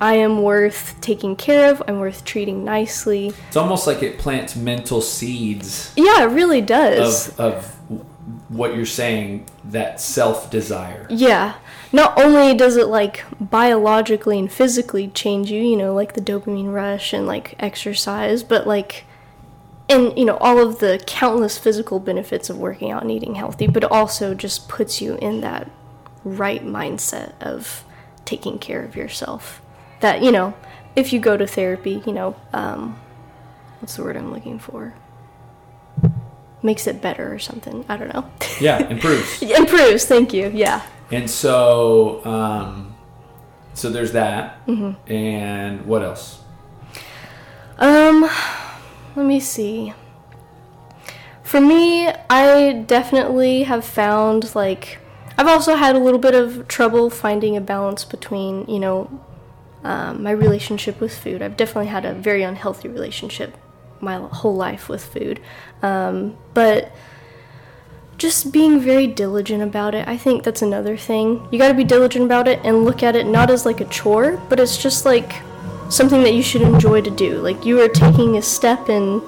[0.00, 1.82] I am worth taking care of.
[1.86, 3.32] I'm worth treating nicely.
[3.48, 7.28] It's almost like it plants mental seeds Yeah, it really does.
[7.38, 7.76] of of
[8.48, 11.06] what you're saying that self desire.
[11.10, 11.54] Yeah.
[11.92, 16.72] Not only does it like biologically and physically change you, you know, like the dopamine
[16.72, 19.04] rush and like exercise, but like
[19.88, 23.66] and you know all of the countless physical benefits of working out and eating healthy,
[23.66, 25.68] but also just puts you in that
[26.22, 27.84] right mindset of
[28.24, 29.60] taking care of yourself.
[29.98, 30.54] That, you know,
[30.94, 33.00] if you go to therapy, you know, um
[33.80, 34.94] what's the word I'm looking for?
[36.62, 37.84] Makes it better or something.
[37.88, 38.30] I don't know.
[38.60, 39.42] Yeah, improves.
[39.42, 40.52] Improves, thank you.
[40.54, 40.82] Yeah.
[41.10, 42.94] And so, um,
[43.74, 44.66] so there's that.
[44.66, 45.12] Mm-hmm.
[45.12, 46.42] And what else?
[47.78, 48.28] Um,
[49.16, 49.92] let me see.
[51.42, 54.98] For me, I definitely have found like
[55.36, 59.20] I've also had a little bit of trouble finding a balance between, you know,
[59.82, 61.40] um, my relationship with food.
[61.40, 63.56] I've definitely had a very unhealthy relationship
[64.00, 65.40] my whole life with food.
[65.82, 66.92] Um, but
[68.20, 70.06] just being very diligent about it.
[70.06, 71.48] I think that's another thing.
[71.50, 73.86] You got to be diligent about it and look at it not as like a
[73.86, 75.40] chore, but it's just like
[75.88, 77.38] something that you should enjoy to do.
[77.38, 79.22] Like you are taking a step in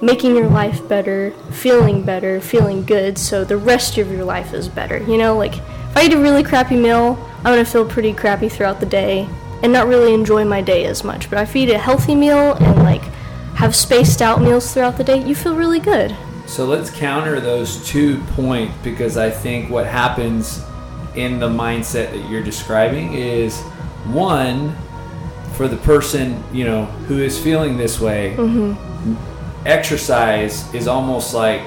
[0.00, 4.68] making your life better, feeling better, feeling good, so the rest of your life is
[4.68, 4.98] better.
[4.98, 8.48] You know, like if I eat a really crappy meal, I'm gonna feel pretty crappy
[8.48, 9.28] throughout the day
[9.64, 11.28] and not really enjoy my day as much.
[11.28, 13.02] But if you eat a healthy meal and like
[13.56, 16.16] have spaced out meals throughout the day, you feel really good.
[16.50, 20.60] So let's counter those two points because I think what happens
[21.14, 23.60] in the mindset that you're describing is
[24.06, 24.76] one,
[25.54, 29.14] for the person, you know, who is feeling this way, mm-hmm.
[29.64, 31.62] exercise is almost like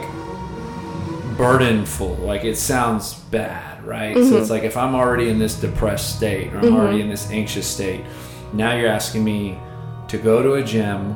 [1.38, 2.19] burdenful.
[2.19, 4.13] Like it sounds bad, right?
[4.13, 4.52] So it's mm-hmm.
[4.52, 6.76] like if I'm already in this depressed state or I'm mm-hmm.
[6.76, 8.04] already in this anxious state,
[8.52, 9.58] now you're asking me
[10.10, 11.15] to go to a gym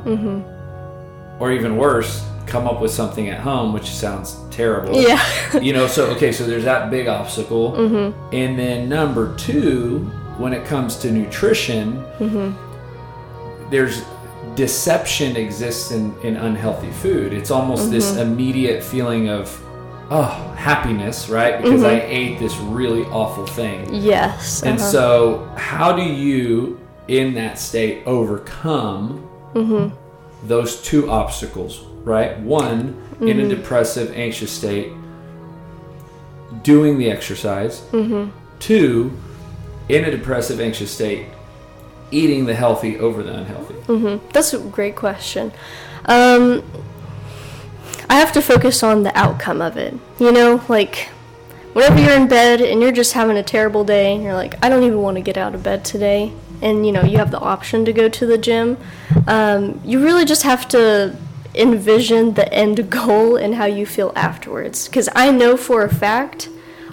[1.42, 5.00] or even worse, come up with something at home, which sounds terrible.
[5.00, 5.22] Yeah.
[5.62, 7.74] you know, so okay, so there's that big obstacle.
[7.74, 8.36] Mm-hmm.
[8.36, 10.00] And then number two,
[10.38, 13.70] when it comes to nutrition, mm-hmm.
[13.70, 14.04] there's
[14.56, 17.34] deception exists in, in unhealthy food.
[17.34, 18.32] It's almost this mm-hmm.
[18.32, 19.62] immediate feeling of,
[20.10, 21.62] oh, happiness, right?
[21.62, 23.94] Because I ate this really awful thing.
[23.94, 24.64] Yes.
[24.64, 24.92] And uh-huh.
[24.92, 29.28] so, how do you, in that state, overcome
[30.44, 32.40] those two obstacles, right?
[32.40, 34.92] One, in a depressive, anxious state,
[36.64, 37.82] doing the exercise.
[38.60, 39.12] Two,
[39.90, 41.28] in a depressive, anxious state,
[42.12, 43.76] eating the healthy over the unhealthy.
[44.34, 45.52] That's a great question.
[46.06, 46.64] Um,
[48.10, 49.94] I have to focus on the outcome of it.
[50.20, 51.10] You know, like
[51.74, 54.70] whenever you're in bed and you're just having a terrible day and you're like, I
[54.70, 57.40] don't even want to get out of bed today, and you know, you have the
[57.40, 58.78] option to go to the gym,
[59.28, 61.16] um, you really just have to
[61.58, 64.88] envision the end goal and how you feel afterwards.
[64.88, 66.50] Because I know for a fact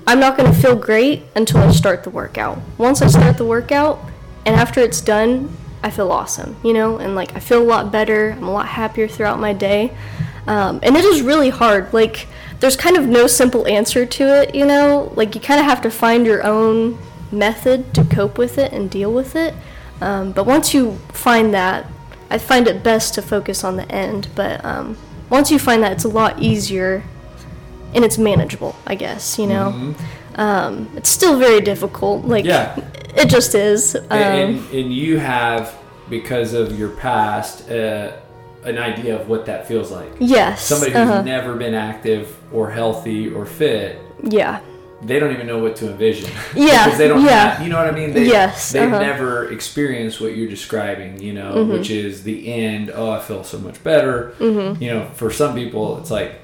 [0.06, 2.58] I'm not going to feel great until I start the workout.
[2.76, 3.98] Once I start the workout,
[4.44, 7.90] and after it's done, I feel awesome, you know, and like I feel a lot
[7.90, 8.32] better.
[8.32, 9.96] I'm a lot happier throughout my day.
[10.46, 11.92] Um, and it is really hard.
[11.92, 12.26] Like,
[12.60, 15.12] there's kind of no simple answer to it, you know?
[15.16, 16.98] Like, you kind of have to find your own
[17.32, 19.54] method to cope with it and deal with it.
[20.00, 21.86] Um, but once you find that,
[22.34, 24.26] I find it best to focus on the end.
[24.34, 24.96] But um,
[25.30, 27.04] once you find that, it's a lot easier
[27.94, 29.94] and it's manageable, I guess, you know?
[30.34, 32.24] Um, it's still very difficult.
[32.24, 32.76] Like, Yeah.
[33.14, 33.94] it just is.
[33.94, 35.76] Um, and, and you have,
[36.10, 38.16] because of your past, uh,
[38.64, 40.10] an idea of what that feels like.
[40.18, 40.64] yes.
[40.66, 41.22] Somebody who's uh-huh.
[41.22, 44.58] never been active or healthy or fit, Yeah.
[45.02, 46.30] They don't even know what to envision.
[46.54, 47.54] Yeah, because they don't yeah.
[47.54, 48.12] have, you know what I mean?
[48.14, 48.98] They, Yes, They've uh-huh.
[49.00, 51.72] never experienced what you're describing, you know, Mm-hmm.
[51.72, 52.90] which is the end.
[52.94, 54.34] Oh, I feel so much better.
[54.38, 54.82] Mm-hmm.
[54.82, 56.40] You know, for some people, it's like,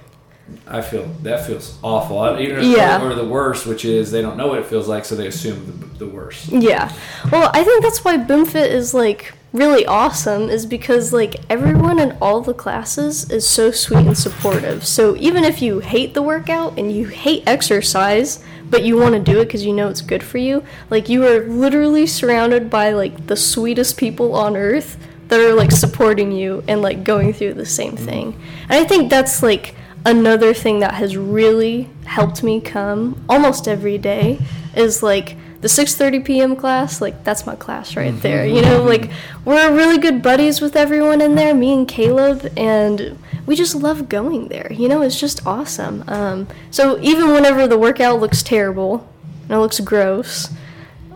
[0.66, 2.18] I feel that feels awful.
[2.18, 3.02] I- Either, Yeah.
[3.04, 5.64] Or the worst, which is they don't know what it feels like, so they assume
[5.66, 6.48] the, the worst.
[6.48, 6.92] Yeah.
[7.30, 12.16] Well, I think that's why BoomFit is like really awesome is because like everyone in
[12.20, 14.86] all the classes is so sweet and supportive.
[14.86, 19.20] So even if you hate the workout and you hate exercise, but you want to
[19.20, 22.92] do it because you know it's good for you, like you are literally surrounded by
[22.92, 27.54] like the sweetest people on earth that are like supporting you and like going through
[27.54, 28.04] the same mm-hmm.
[28.04, 28.40] thing.
[28.68, 33.98] And I think that's like another thing that has really helped me come almost every
[33.98, 34.38] day
[34.74, 36.56] is like the 6:30 p.m.
[36.56, 39.10] class like that's my class right there you know like
[39.44, 44.08] we're really good buddies with everyone in there me and Caleb and we just love
[44.08, 49.06] going there you know it's just awesome um, so even whenever the workout looks terrible
[49.42, 50.48] and it looks gross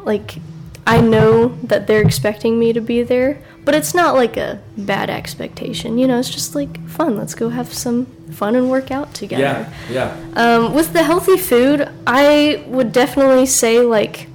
[0.04, 0.38] like
[0.87, 5.09] I know that they're expecting me to be there, but it's not like a bad
[5.09, 5.96] expectation.
[5.96, 7.16] You know, it's just like fun.
[7.16, 9.42] Let's go have some fun and work out together.
[9.42, 10.33] Yeah, yeah.
[10.35, 14.28] Um, with the healthy food, I would definitely say like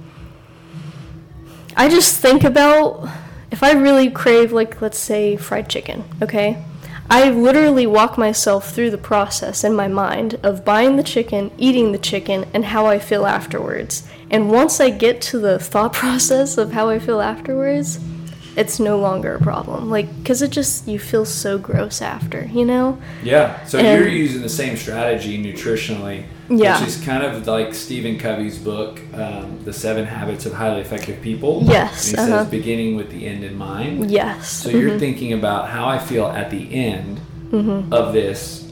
[1.80, 3.08] I just think about
[3.52, 6.62] if I really crave like let's say fried chicken, okay?
[7.10, 11.94] I literally walk myself through the process in my mind of buying the chicken, eating
[11.94, 14.06] the chicken, and how I feel afterwards.
[14.30, 17.98] And once I get to the thought process of how I feel afterwards,
[18.60, 19.90] it's no longer a problem.
[19.90, 23.00] Like, because it just, you feel so gross after, you know?
[23.24, 23.64] Yeah.
[23.66, 26.78] So And- you're using the same strategy nutritionally, Yeah.
[26.78, 31.22] which is kind of like Stephen Covey's book, um, The Seven Habits of Highly Effective
[31.22, 31.64] People.
[31.68, 32.44] Yes, And he uh-huh.
[32.44, 34.12] says beginning with the end in mind.
[34.12, 34.50] Yes.
[34.50, 37.92] So you're thinking about how I feel at the end Mm-hmm.
[37.92, 38.72] of this,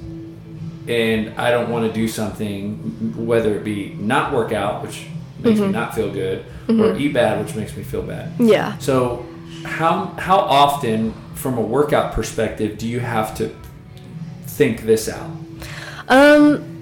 [0.88, 2.76] and I don't want to do something,
[3.18, 5.08] whether it be not work out, which
[5.44, 5.68] makes Mm-hmm.
[5.68, 8.34] me not feel good, or eat bad, which makes me feel bad.
[8.38, 8.78] Yeah.
[8.80, 9.26] So,
[9.68, 13.56] how how often, from a workout perspective, do you have to
[14.46, 15.30] think this out?
[16.08, 16.78] Um,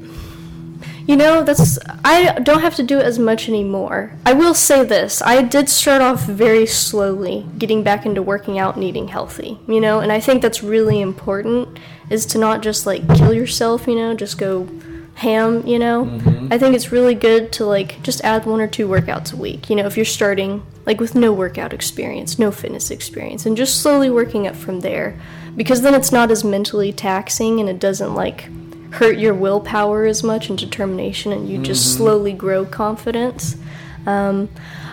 [1.07, 4.13] you know, that's I don't have to do it as much anymore.
[4.25, 8.75] I will say this: I did start off very slowly, getting back into working out
[8.75, 9.59] and eating healthy.
[9.67, 13.87] You know, and I think that's really important is to not just like kill yourself.
[13.87, 14.67] You know, just go
[15.15, 15.65] ham.
[15.65, 19.33] You know, I think it's really good to like just add one or two workouts
[19.33, 19.69] a week.
[19.69, 23.81] You know, if you're starting like with no workout experience, no fitness experience, and just
[23.81, 25.19] slowly working up from there,
[25.55, 28.49] because then it's not as mentally taxing and it doesn't like
[28.91, 33.57] hurt your willpower as much and determination, and you just slowly grow confidence.
[34.05, 34.49] Um,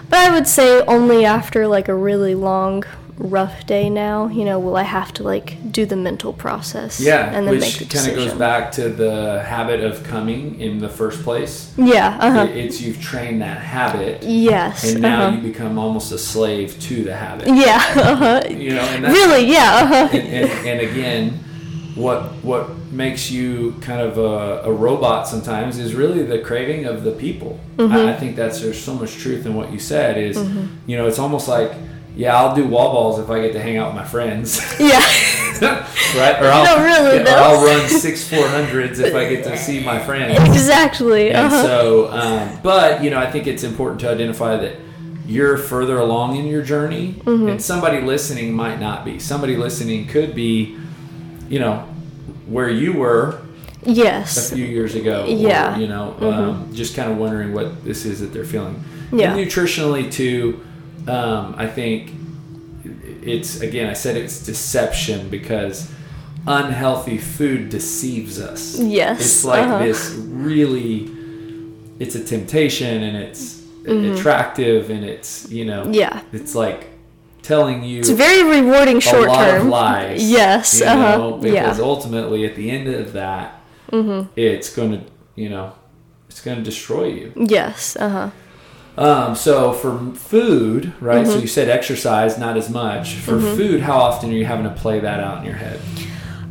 [0.09, 2.85] but I would say only after like a really long,
[3.19, 7.01] rough day now, you know, will I have to like do the mental process.
[7.01, 10.79] Yeah, and then make which kind of goes back to the habit of coming in
[10.79, 11.73] the first place.
[11.77, 12.17] Yeah.
[12.21, 12.41] Uh huh.
[12.45, 14.93] It- It's you've trained that habit, Yes.
[14.93, 15.37] and now uh-huh.
[15.37, 17.49] you become almost a slave to the habit.
[17.49, 17.83] Yeah.
[18.13, 18.43] Uh-huh.
[18.49, 19.47] You know, and that's, Really?
[19.47, 19.81] Yeah.
[19.83, 20.09] Uh-huh.
[20.13, 21.31] and, and, and again,
[21.95, 27.05] what what makes you kind of a, a robot sometimes is really the craving of
[27.05, 27.59] the people.
[27.77, 27.93] Mm-hmm.
[27.93, 30.19] I, I think that's there's so much truth in what you said.
[30.19, 30.37] Is
[30.87, 31.73] you know, it's almost like
[32.17, 35.01] yeah, I'll do wall balls if I get to hang out with my friends, Yeah.
[36.17, 36.37] right?
[36.43, 37.39] Or I'll No, really, yeah, or.
[37.39, 40.39] I'll run six four hundreds if I get to see my friends.
[40.49, 41.31] exactly.
[41.31, 41.63] And Uh-huh.
[41.63, 44.77] so, um, but you know, I think it's important to identify that
[45.27, 47.49] you're further along in your journey, Mm-hmm.
[47.49, 49.19] and somebody listening might not be.
[49.19, 50.77] Somebody listening could be,
[51.49, 51.87] you know,
[52.47, 53.41] where you were
[53.85, 54.51] Yes.
[54.53, 55.25] a few years ago.
[55.29, 55.73] Yeah.
[55.73, 55.79] Mm-hmm.
[55.79, 58.83] Or, you know, um, just kind of wondering what this is that they're feeling.
[59.13, 59.35] Yeah.
[59.35, 60.65] And nutritionally too,
[61.09, 62.13] um, I think
[63.23, 63.89] it's again.
[63.89, 65.91] I said it's deception because
[66.47, 68.79] unhealthy food deceives us.
[68.79, 69.85] Yes, It's like uh-huh.
[69.85, 71.11] this really.
[71.99, 75.95] It's a temptation and it's attractive and it's you know Mm-hmm.
[75.95, 76.23] Yeah.
[76.33, 76.89] it's like
[77.43, 79.63] telling you It's very rewarding a short lot term.
[79.63, 80.31] of lies.
[80.31, 80.81] Yes.
[80.81, 81.17] you uh-huh.
[81.17, 81.71] know, because yeah.
[81.73, 81.83] Mm-hmm.
[81.83, 83.61] ultimately at the end of that,
[84.37, 85.01] it's going to
[85.37, 85.73] you know
[86.29, 87.33] it's going to destroy you.
[87.37, 87.95] Yes.
[87.97, 88.31] Uh huh.
[88.97, 91.25] Um, so for food, right?
[91.25, 91.33] Mm-hmm.
[91.33, 93.15] So you said exercise, not as much.
[93.15, 95.81] For food, how often are you having to play that out in your head?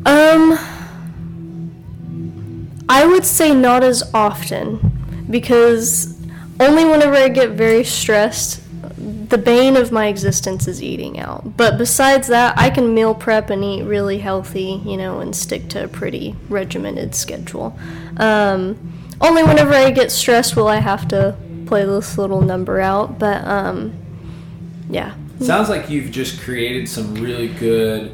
[0.06, 0.58] Um,
[2.90, 6.20] I would say not as often because
[6.60, 8.62] only whenever I get very stressed,
[9.30, 11.56] the bane of my existence is eating out.
[11.56, 15.70] But besides that, I can meal prep and eat really healthy, you know, and stick
[15.70, 17.78] to a pretty regimented schedule.
[18.18, 21.38] Um, only whenever I get stressed will I have to
[21.72, 23.18] play this little number out.
[23.18, 23.94] But um,
[24.90, 25.16] yeah.
[25.40, 28.12] Sounds like you've just created some really good.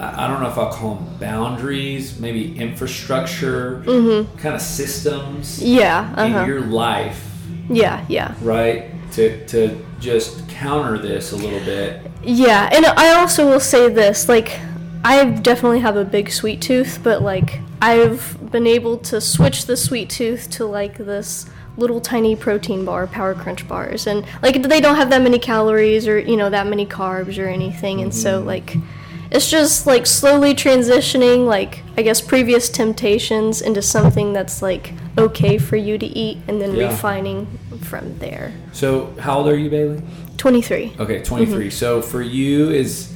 [0.00, 4.36] I don't know if I'll call them boundaries, maybe infrastructure, mm-hmm.
[4.38, 6.40] kind of systems yeah, uh-huh.
[6.40, 7.30] in your life.
[7.68, 8.34] Yeah, yeah.
[8.40, 8.90] Right?
[9.12, 12.00] To, to just counter this a little bit.
[12.24, 14.58] Yeah, and I also will say this like,
[15.04, 19.76] I definitely have a big sweet tooth, but like, I've been able to switch the
[19.76, 24.80] sweet tooth to like this little tiny protein bar, Power Crunch bars, and like they
[24.80, 28.20] don't have that many calories or you know that many carbs or anything, and mm-hmm.
[28.20, 28.76] so like
[29.30, 35.58] it's just like slowly transitioning like I guess previous temptations into something that's like okay
[35.58, 36.88] for you to eat, and then yeah.
[36.88, 37.46] refining
[37.82, 38.52] from there.
[38.72, 40.02] So how old are you, Bailey?
[40.36, 40.94] Twenty three.
[40.98, 41.66] Okay, twenty three.
[41.66, 41.70] mm mm-hmm.
[41.70, 43.12] So for you is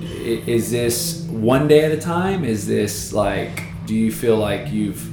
[0.00, 2.44] is this one day at a time?
[2.44, 5.11] Is this like do you feel like you've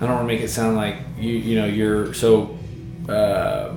[0.00, 2.58] I don't want to make it sound like you you know you're so
[3.08, 3.74] uh,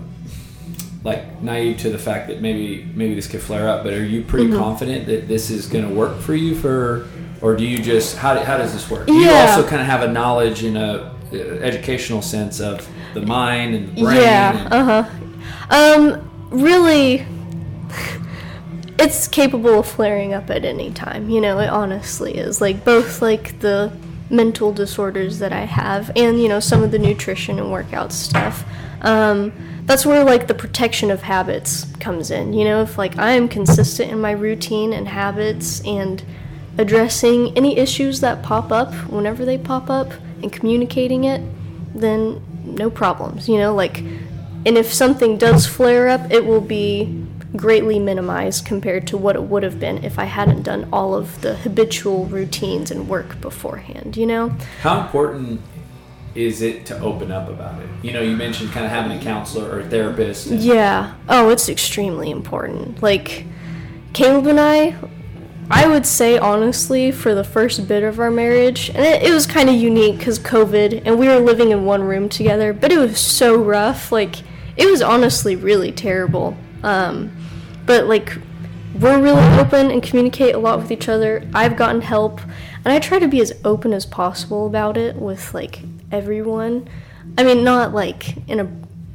[1.03, 4.23] like naive to the fact that maybe maybe this could flare up, but are you
[4.23, 4.59] pretty mm-hmm.
[4.59, 7.07] confident that this is going to work for you for
[7.41, 9.05] or do you just how, how does this work?
[9.05, 13.21] Do you also kind of have a knowledge in a, a educational sense of the
[13.21, 14.21] mind and the brain?
[14.21, 14.67] Yeah.
[14.71, 15.09] Uh huh.
[15.69, 16.49] Um.
[16.49, 17.25] Really.
[18.99, 22.61] It's capable of flaring up at any time, you know, it honestly is.
[22.61, 23.91] Like, both, like, the
[24.33, 28.65] mental disorders that I have, and you know some of the nutrition and workout stuff.
[29.01, 29.53] Um,
[29.85, 32.53] that's where like the protection of habits comes in.
[32.53, 36.23] You know, if like I am consistent in my routine and habits and
[36.77, 41.41] addressing any issues that pop up whenever they pop up and communicating it,
[41.93, 43.47] then no problems.
[43.47, 49.07] You know, like, and if something does flare up, it will be greatly minimized compared
[49.07, 52.89] to what it would have been if I hadn't done all of the habitual routines
[52.91, 54.49] and work beforehand, you know?
[54.81, 55.61] How important
[56.35, 57.89] is it to open up about it?
[58.01, 60.47] You know, you mentioned kind of having a counselor or a therapist.
[60.47, 61.13] yeah.
[61.29, 63.03] Oh, it's extremely important.
[63.03, 63.45] Like,
[64.13, 64.95] Caleb and I,
[65.69, 69.45] I would say honestly, for the first bit of our marriage, and it, it was
[69.45, 72.97] kind of unique because COVID, and we were living in one room together, but it
[72.97, 74.11] was so rough.
[74.11, 74.37] Like,
[74.75, 76.57] it was honestly really terrible.
[76.81, 77.31] Um,
[77.85, 78.37] but like
[78.99, 81.47] we're really open and communicate a lot with each other.
[81.53, 82.41] I've gotten help,
[82.85, 86.87] and I try to be as open as possible about it with like everyone.
[87.37, 88.69] I mean, not like in a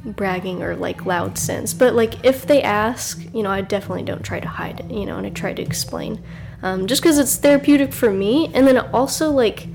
[0.05, 4.23] bragging or like loud sense, but like if they ask, you know, I definitely don't
[4.23, 6.23] try to hide it, you know, and I try to explain.
[6.63, 9.69] Um, just because it's therapeutic for me, and then also like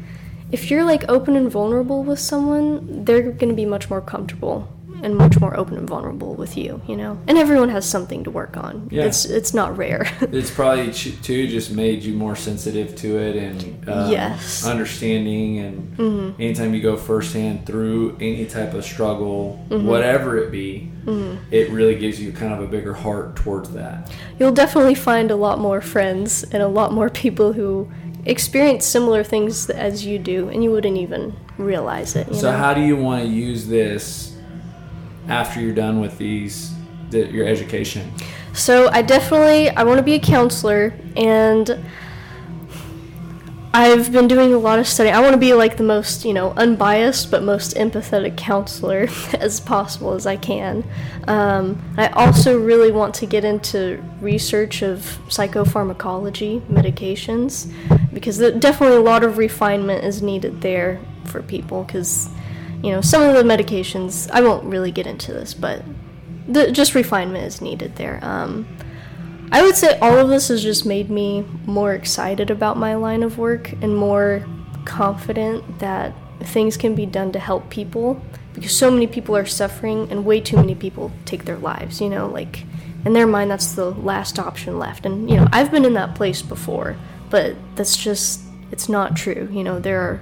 [0.51, 4.67] if you're like open and vulnerable with someone, they're gonna be much more comfortable
[5.03, 7.19] and much more open and vulnerable with you, you know.
[7.27, 8.87] And everyone has something to work on.
[8.91, 9.03] Yeah.
[9.03, 10.07] It's it's not rare.
[10.21, 15.59] it's probably too just made you more sensitive to it and um, yes, understanding.
[15.59, 16.41] And mm-hmm.
[16.41, 19.85] anytime you go firsthand through any type of struggle, mm-hmm.
[19.85, 21.43] whatever it be, mm-hmm.
[21.53, 24.11] it really gives you kind of a bigger heart towards that.
[24.39, 27.91] You'll definitely find a lot more friends and a lot more people who
[28.25, 32.33] experience similar things as you do, and you wouldn't even realize it.
[32.33, 32.57] so, know?
[32.57, 34.32] how do you want to use this?
[35.27, 36.73] After you're done with these
[37.09, 38.11] the, your education?
[38.53, 41.83] So I definitely I want to be a counselor and
[43.75, 45.09] I've been doing a lot of study.
[45.09, 49.07] I want to be like the most, you know, unbiased but most empathetic counselor
[49.39, 50.83] as possible as I can.
[51.27, 57.73] Um, I also really want to get into research of psychopharmacology medications
[58.13, 62.29] because definitely a lot of refinement is needed there for people because
[62.83, 65.81] you know, some of the medications, I won't really get into this, but
[66.47, 68.19] the, just refinement is needed there.
[68.21, 68.67] Um,
[69.53, 73.23] I would say all of this has just made me more excited about my line
[73.23, 74.45] of work and more
[74.83, 78.21] confident that things can be done to help people
[78.53, 82.09] because so many people are suffering and way too many people take their lives, you
[82.09, 82.65] know, like
[83.05, 85.05] in their mind that's the last option left.
[85.05, 86.97] And you know, I've been in that place before,
[87.29, 88.41] but that's just
[88.71, 89.47] it's not true.
[89.51, 90.21] You know, there are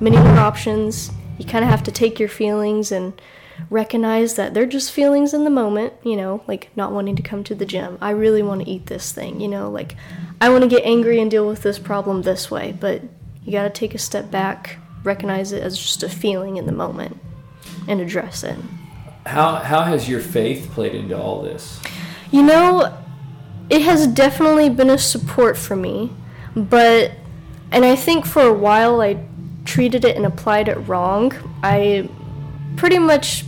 [0.00, 1.12] many more options
[1.42, 3.20] you kind of have to take your feelings and
[3.68, 7.42] recognize that they're just feelings in the moment, you know, like not wanting to come
[7.44, 7.98] to the gym.
[8.00, 9.96] I really want to eat this thing, you know, like
[10.40, 13.02] I want to get angry and deal with this problem this way, but
[13.44, 16.72] you got to take a step back, recognize it as just a feeling in the
[16.72, 17.18] moment
[17.88, 18.56] and address it.
[19.26, 21.80] How how has your faith played into all this?
[22.30, 22.96] You know,
[23.68, 26.12] it has definitely been a support for me,
[26.54, 27.12] but
[27.70, 29.14] and I think for a while I
[29.64, 31.32] treated it and applied it wrong,
[31.62, 32.08] I
[32.76, 33.44] pretty much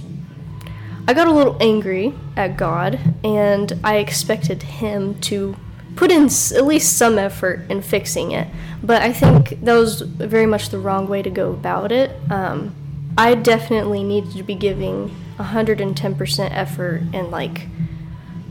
[1.07, 5.55] I got a little angry at God and I expected him to
[5.97, 8.49] put in at least some effort in fixing it.
[8.83, 12.11] But I think that was very much the wrong way to go about it.
[12.31, 12.75] Um,
[13.17, 17.69] I definitely needed to be giving 110% effort and like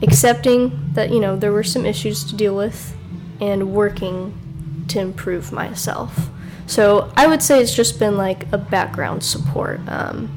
[0.02, 2.96] accepting that, you know, there were some issues to deal with
[3.42, 6.30] and working to improve myself.
[6.68, 10.30] So I would say it's just been like a background support um,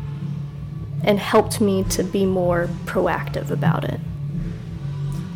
[1.04, 4.00] and helped me to be more proactive about it.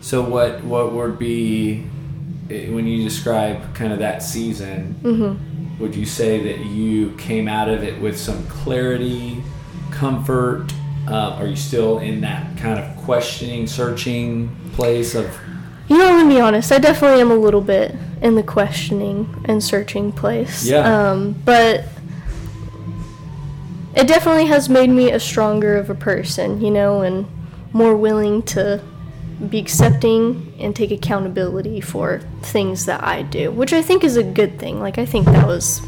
[0.01, 1.85] So what what would be
[2.51, 4.97] eh, when you describe kind of that season?
[5.03, 5.79] Mm-hmm.
[5.79, 9.43] Would you say that you came out of it with some clarity,
[9.91, 10.73] comfort?
[11.09, 15.39] Uh, are you still in that kind of questioning, searching place of?
[15.91, 16.71] You know, I'm gonna be honest.
[16.71, 20.65] I definitely am a little bit in the questioning and searching place.
[20.65, 21.11] Yeah.
[21.11, 21.85] Um, but
[23.97, 27.27] it definitely has made me a stronger of a person, you know, and
[27.73, 28.81] more willing to
[29.49, 34.23] be accepting and take accountability for things that I do, which I think is a
[34.23, 34.79] good thing.
[34.79, 35.81] Like I think that was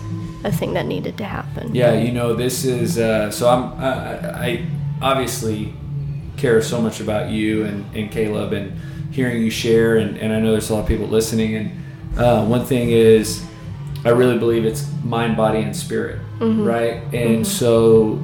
[0.42, 1.76] a thing that needed to happen.
[1.76, 3.48] Yeah, you know, this is uh, so.
[3.48, 4.66] I'm I, I
[5.00, 5.74] obviously
[6.36, 8.80] care so much about you and, and Caleb and
[9.12, 11.54] hearing you share, and, and I know there's a lot of people listening.
[11.54, 13.44] And uh, one thing is,
[14.04, 16.64] I really believe it's mind, body, and spirit, Mm-hmm.
[16.64, 17.14] right?
[17.14, 18.20] And so,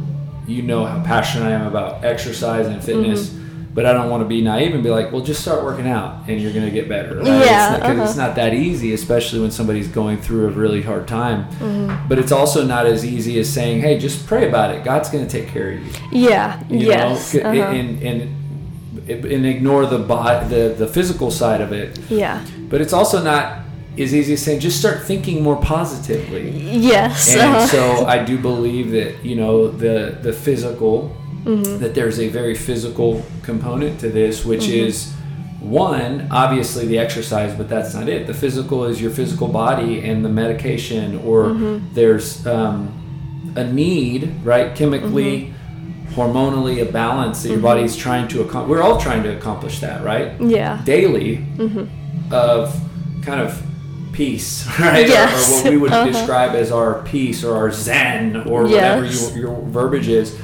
[0.48, 3.28] you know how passionate I am about exercise and fitness.
[3.28, 3.38] Mm-hmm.
[3.74, 6.24] But I don't want to be naive and be like, well, just start working out
[6.28, 7.18] and you're going to get better.
[7.18, 7.26] Right?
[7.26, 8.04] Yeah, It's not, 'cause uh-huh.
[8.08, 11.48] it's not that easy, especially when somebody's going through a really hard time.
[11.60, 12.08] Mm-hmm.
[12.08, 14.82] But it's also not as easy as saying, hey, just pray about it.
[14.82, 15.92] God's going to take care of you.
[16.10, 16.60] Yeah.
[16.68, 17.34] You yes.
[17.34, 17.40] know?
[17.42, 17.50] uh-huh.
[17.50, 18.34] And, and,
[19.08, 21.98] and ignore the, body, the, the physical side of it.
[22.10, 22.44] yeah.
[22.68, 23.60] But it's also not
[23.98, 26.50] as easy as saying, just start thinking more positively.
[26.50, 27.32] Yes.
[27.34, 27.66] And uh-huh.
[27.66, 31.78] so I do believe that you know the the physical Mm-hmm.
[31.78, 34.86] that there's a very physical component to this, which Mm-hmm.
[34.88, 35.14] is
[35.60, 38.26] one obviously the exercise, but that's not it.
[38.26, 41.94] The physical is your physical body and the medication, or Mm-hmm.
[41.94, 44.74] there's um, a need, right?
[44.76, 45.54] Chemically.
[46.18, 48.70] Hormonally, a balance that your body's trying to accomplish.
[48.70, 50.32] We're all trying to accomplish that, right?
[50.40, 50.82] yeah.
[50.84, 51.44] daily
[52.32, 52.74] of
[53.22, 53.62] kind of
[54.12, 55.04] peace, right?
[55.04, 55.48] Or- Yes.
[55.48, 56.10] Or, what we would Uh-huh.
[56.10, 59.30] describe as our peace or our zen or whatever Yes.
[59.30, 60.36] your, your verbiage is.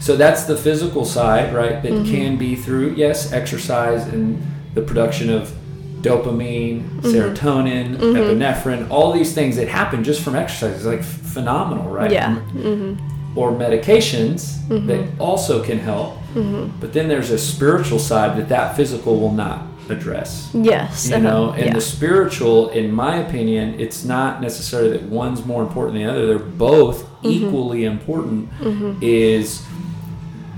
[0.00, 1.82] So that's the physical side, right?
[1.82, 2.10] That Mm-hmm.
[2.14, 4.40] can be through, yes, exercise and
[4.74, 5.50] the production of
[6.02, 7.08] dopamine, Mm-hmm.
[7.08, 10.76] serotonin, epinephrine, all these things that happen just from exercise.
[10.76, 12.10] It's like phenomenal, right?
[12.12, 12.36] Yeah.
[12.54, 13.14] Mm-hmm.
[13.38, 14.40] Or medications
[14.88, 16.18] that also can help.
[16.80, 19.58] But then there's a spiritual side that that physical will not
[19.88, 20.50] address.
[20.52, 21.08] Yes.
[21.08, 21.28] You uh-huh.
[21.28, 21.72] know, and yeah.
[21.72, 26.26] the spiritual, in my opinion, it's not necessarily that one's more important than the other.
[26.26, 27.46] They're both Mm-hmm.
[27.46, 28.48] equally important.
[29.02, 29.66] Is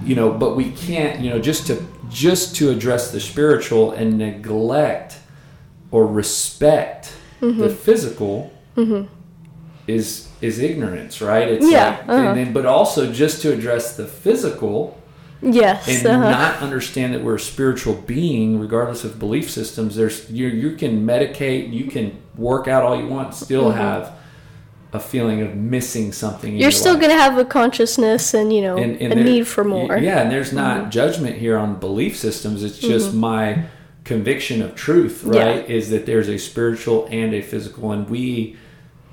[0.04, 1.74] you know, but we can't, you know, just to
[2.10, 5.18] just to address the spiritual and neglect
[5.90, 7.60] or respect Mm-hmm.
[7.60, 8.52] the physical
[9.90, 11.48] is is ignorance, right?
[11.48, 12.12] It's Yeah, like, uh-huh.
[12.28, 14.98] and then, but also just to address the physical
[15.42, 15.86] yes.
[15.88, 16.30] and uh-huh.
[16.30, 19.96] not understand that we're a spiritual being, regardless of belief systems.
[19.96, 24.12] There's you you can medicate, you can work out all you want, still have
[24.92, 26.50] a feeling of missing something.
[26.50, 26.58] Mm-hmm.
[26.60, 29.24] You're your still going to have a consciousness and, you know, And- and a there-
[29.24, 29.88] need for more.
[29.88, 30.04] Mm-hmm.
[30.04, 32.64] Yeah, and there's not judgment here on belief systems.
[32.64, 33.66] It's just my
[34.04, 35.68] conviction of truth, right?
[35.70, 38.56] Is that there's a spiritual and a physical, and we,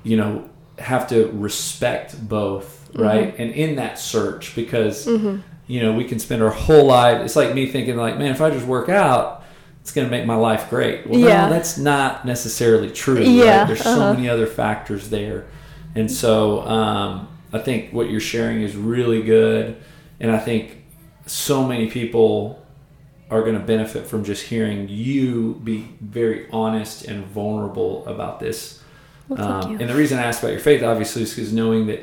[0.02, 0.48] you know,
[0.78, 3.02] have to respect both, Mm-hmm.
[3.02, 3.34] right?
[3.38, 7.20] And in that search, because you know, we can spend our whole life.
[7.20, 9.44] It's like me thinking, like, man, if I just work out.
[9.82, 11.06] It's going to make my life great.
[11.06, 11.46] Well, Yeah.
[11.46, 13.22] no, that's not necessarily true.
[13.22, 13.66] Yeah, right?
[13.68, 14.12] There's so uh-huh.
[14.14, 15.46] many other factors there.
[15.94, 19.78] And so um, I think what you're sharing is really good.
[20.20, 20.84] And I think
[21.24, 22.62] so many people
[23.30, 28.82] are going to benefit from just hearing you be very honest and vulnerable about this.
[29.28, 32.00] Well, Um, and the reason I asked about your faith, obviously, is because knowing that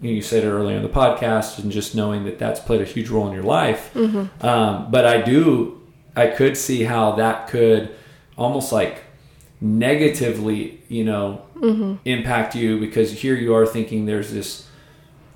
[0.00, 2.80] you, know, you said it earlier in the podcast, and just knowing that that's played
[2.80, 3.90] a huge role in your life.
[3.94, 4.46] Mm-hmm.
[4.46, 5.80] Um, but I do,
[6.14, 7.90] I could see how that could
[8.36, 9.02] almost like
[9.60, 11.94] negatively, you know, Mm-hmm.
[12.04, 14.67] impact you because here you are thinking there's this,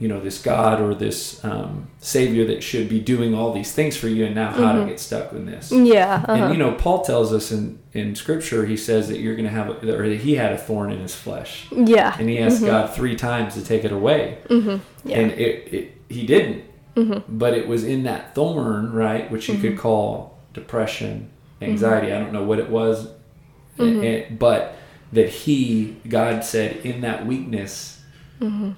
[0.02, 3.96] you know, this God or this um, Savior that should be doing all these things
[3.96, 5.70] for you, and now how to get stuck in this.
[5.70, 6.24] Yeah.
[6.26, 6.32] Uh-huh.
[6.32, 9.50] And you know, Paul tells us in in Scripture, he says that you're going to
[9.58, 12.16] have, a, or that he had a thorn in his flesh, yeah.
[12.18, 15.08] and he asked God three times to take it away, Mm-hmm.
[15.08, 15.18] Yeah.
[15.20, 16.64] and it, it he didn't.
[16.96, 17.38] Mm-hmm.
[17.38, 21.30] But it was in that thorn, right, which you could call depression,
[21.60, 22.12] anxiety.
[22.12, 23.06] I don't know what it was,
[23.78, 24.02] Mm-hmm.
[24.04, 24.74] and- but
[25.12, 28.00] that he, God said, in that weakness,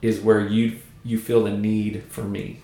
[0.03, 2.61] is where you you feel the need for me.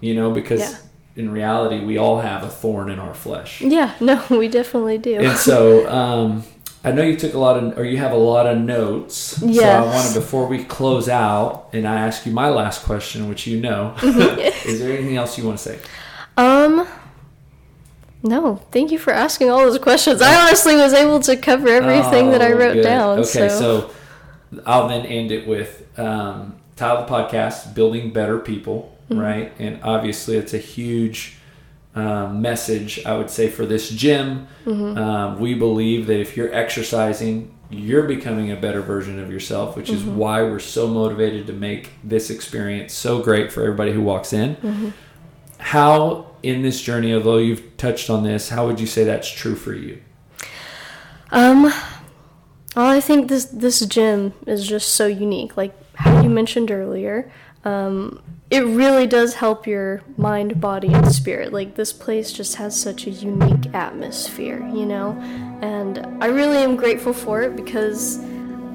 [0.00, 0.76] You know, because Yeah.
[1.16, 3.60] in reality, we all have a thorn in our flesh.
[3.60, 5.16] Yeah, no, we definitely do.
[5.20, 6.42] And so, um,
[6.86, 9.14] I know you took a lot of, or you have a lot of notes.
[9.14, 9.94] So I Yes.
[9.94, 13.94] wanted before we close out, and I ask you my last question, which you know,
[14.02, 15.78] is there anything else you want to say?
[16.36, 16.86] Um,
[18.22, 20.20] no, thank you for asking all those questions.
[20.20, 22.82] I honestly was able to cover everything that I Oh, wrote good.
[22.82, 23.18] down.
[23.20, 23.90] Okay, so, so
[24.66, 29.20] I'll then end it with um, title of the podcast, Building Better People, Mm-hmm.
[29.20, 29.52] right?
[29.58, 31.36] And obviously, it's a huge
[31.94, 34.48] um, message, I would say, for this gym.
[34.64, 34.96] Mm-hmm.
[34.96, 39.90] Um, we believe that if you're exercising, you're becoming a better version of yourself, which
[39.90, 40.16] is Mm-hmm.
[40.16, 44.56] why we're so motivated to make this experience so great for everybody who walks in.
[44.56, 44.88] Mm-hmm.
[45.58, 49.54] How, in this journey, although you've touched on this, how would you say that's true
[49.54, 50.00] for you?
[51.30, 51.64] um,
[52.74, 55.56] well, I think this this gym is just so unique.
[55.56, 57.30] Like how you mentioned earlier,
[57.64, 61.52] um, it really does help your mind, body, and spirit.
[61.52, 65.12] Like this place just has such a unique atmosphere, you know,
[65.62, 68.18] and I really am grateful for it because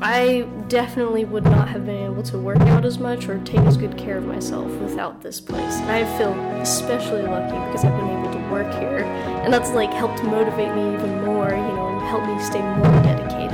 [0.01, 3.75] I definitely would not have been able to work out as much or take as
[3.75, 5.75] good care of myself without this place.
[5.75, 9.03] And I feel especially lucky because I've been able to work here,
[9.43, 13.03] and that's like helped motivate me even more, you know, and helped me stay more
[13.03, 13.51] dedicated.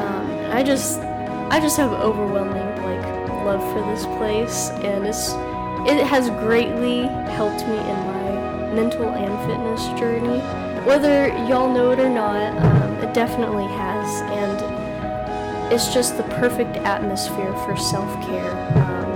[0.00, 0.98] Um, I just,
[1.50, 2.85] I just have overwhelming
[3.46, 5.28] love for this place, and it's,
[5.88, 10.40] it has greatly helped me in my mental and fitness journey.
[10.84, 16.76] Whether y'all know it or not, um, it definitely has, and it's just the perfect
[16.78, 19.12] atmosphere for self care um,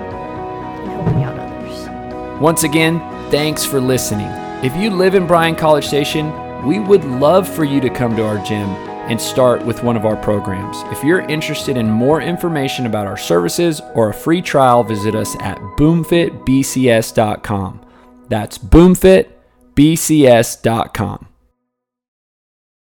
[0.78, 2.40] and helping out others.
[2.40, 3.00] Once again,
[3.32, 4.30] thanks for listening.
[4.64, 8.24] If you live in Bryan College Station, we would love for you to come to
[8.24, 10.78] our gym and start with one of our programs.
[10.96, 15.36] If you're interested in more information about our services or a free trial, visit us
[15.40, 17.80] at boomfitbcs.com.
[18.28, 21.29] That's boomfitbcs.com.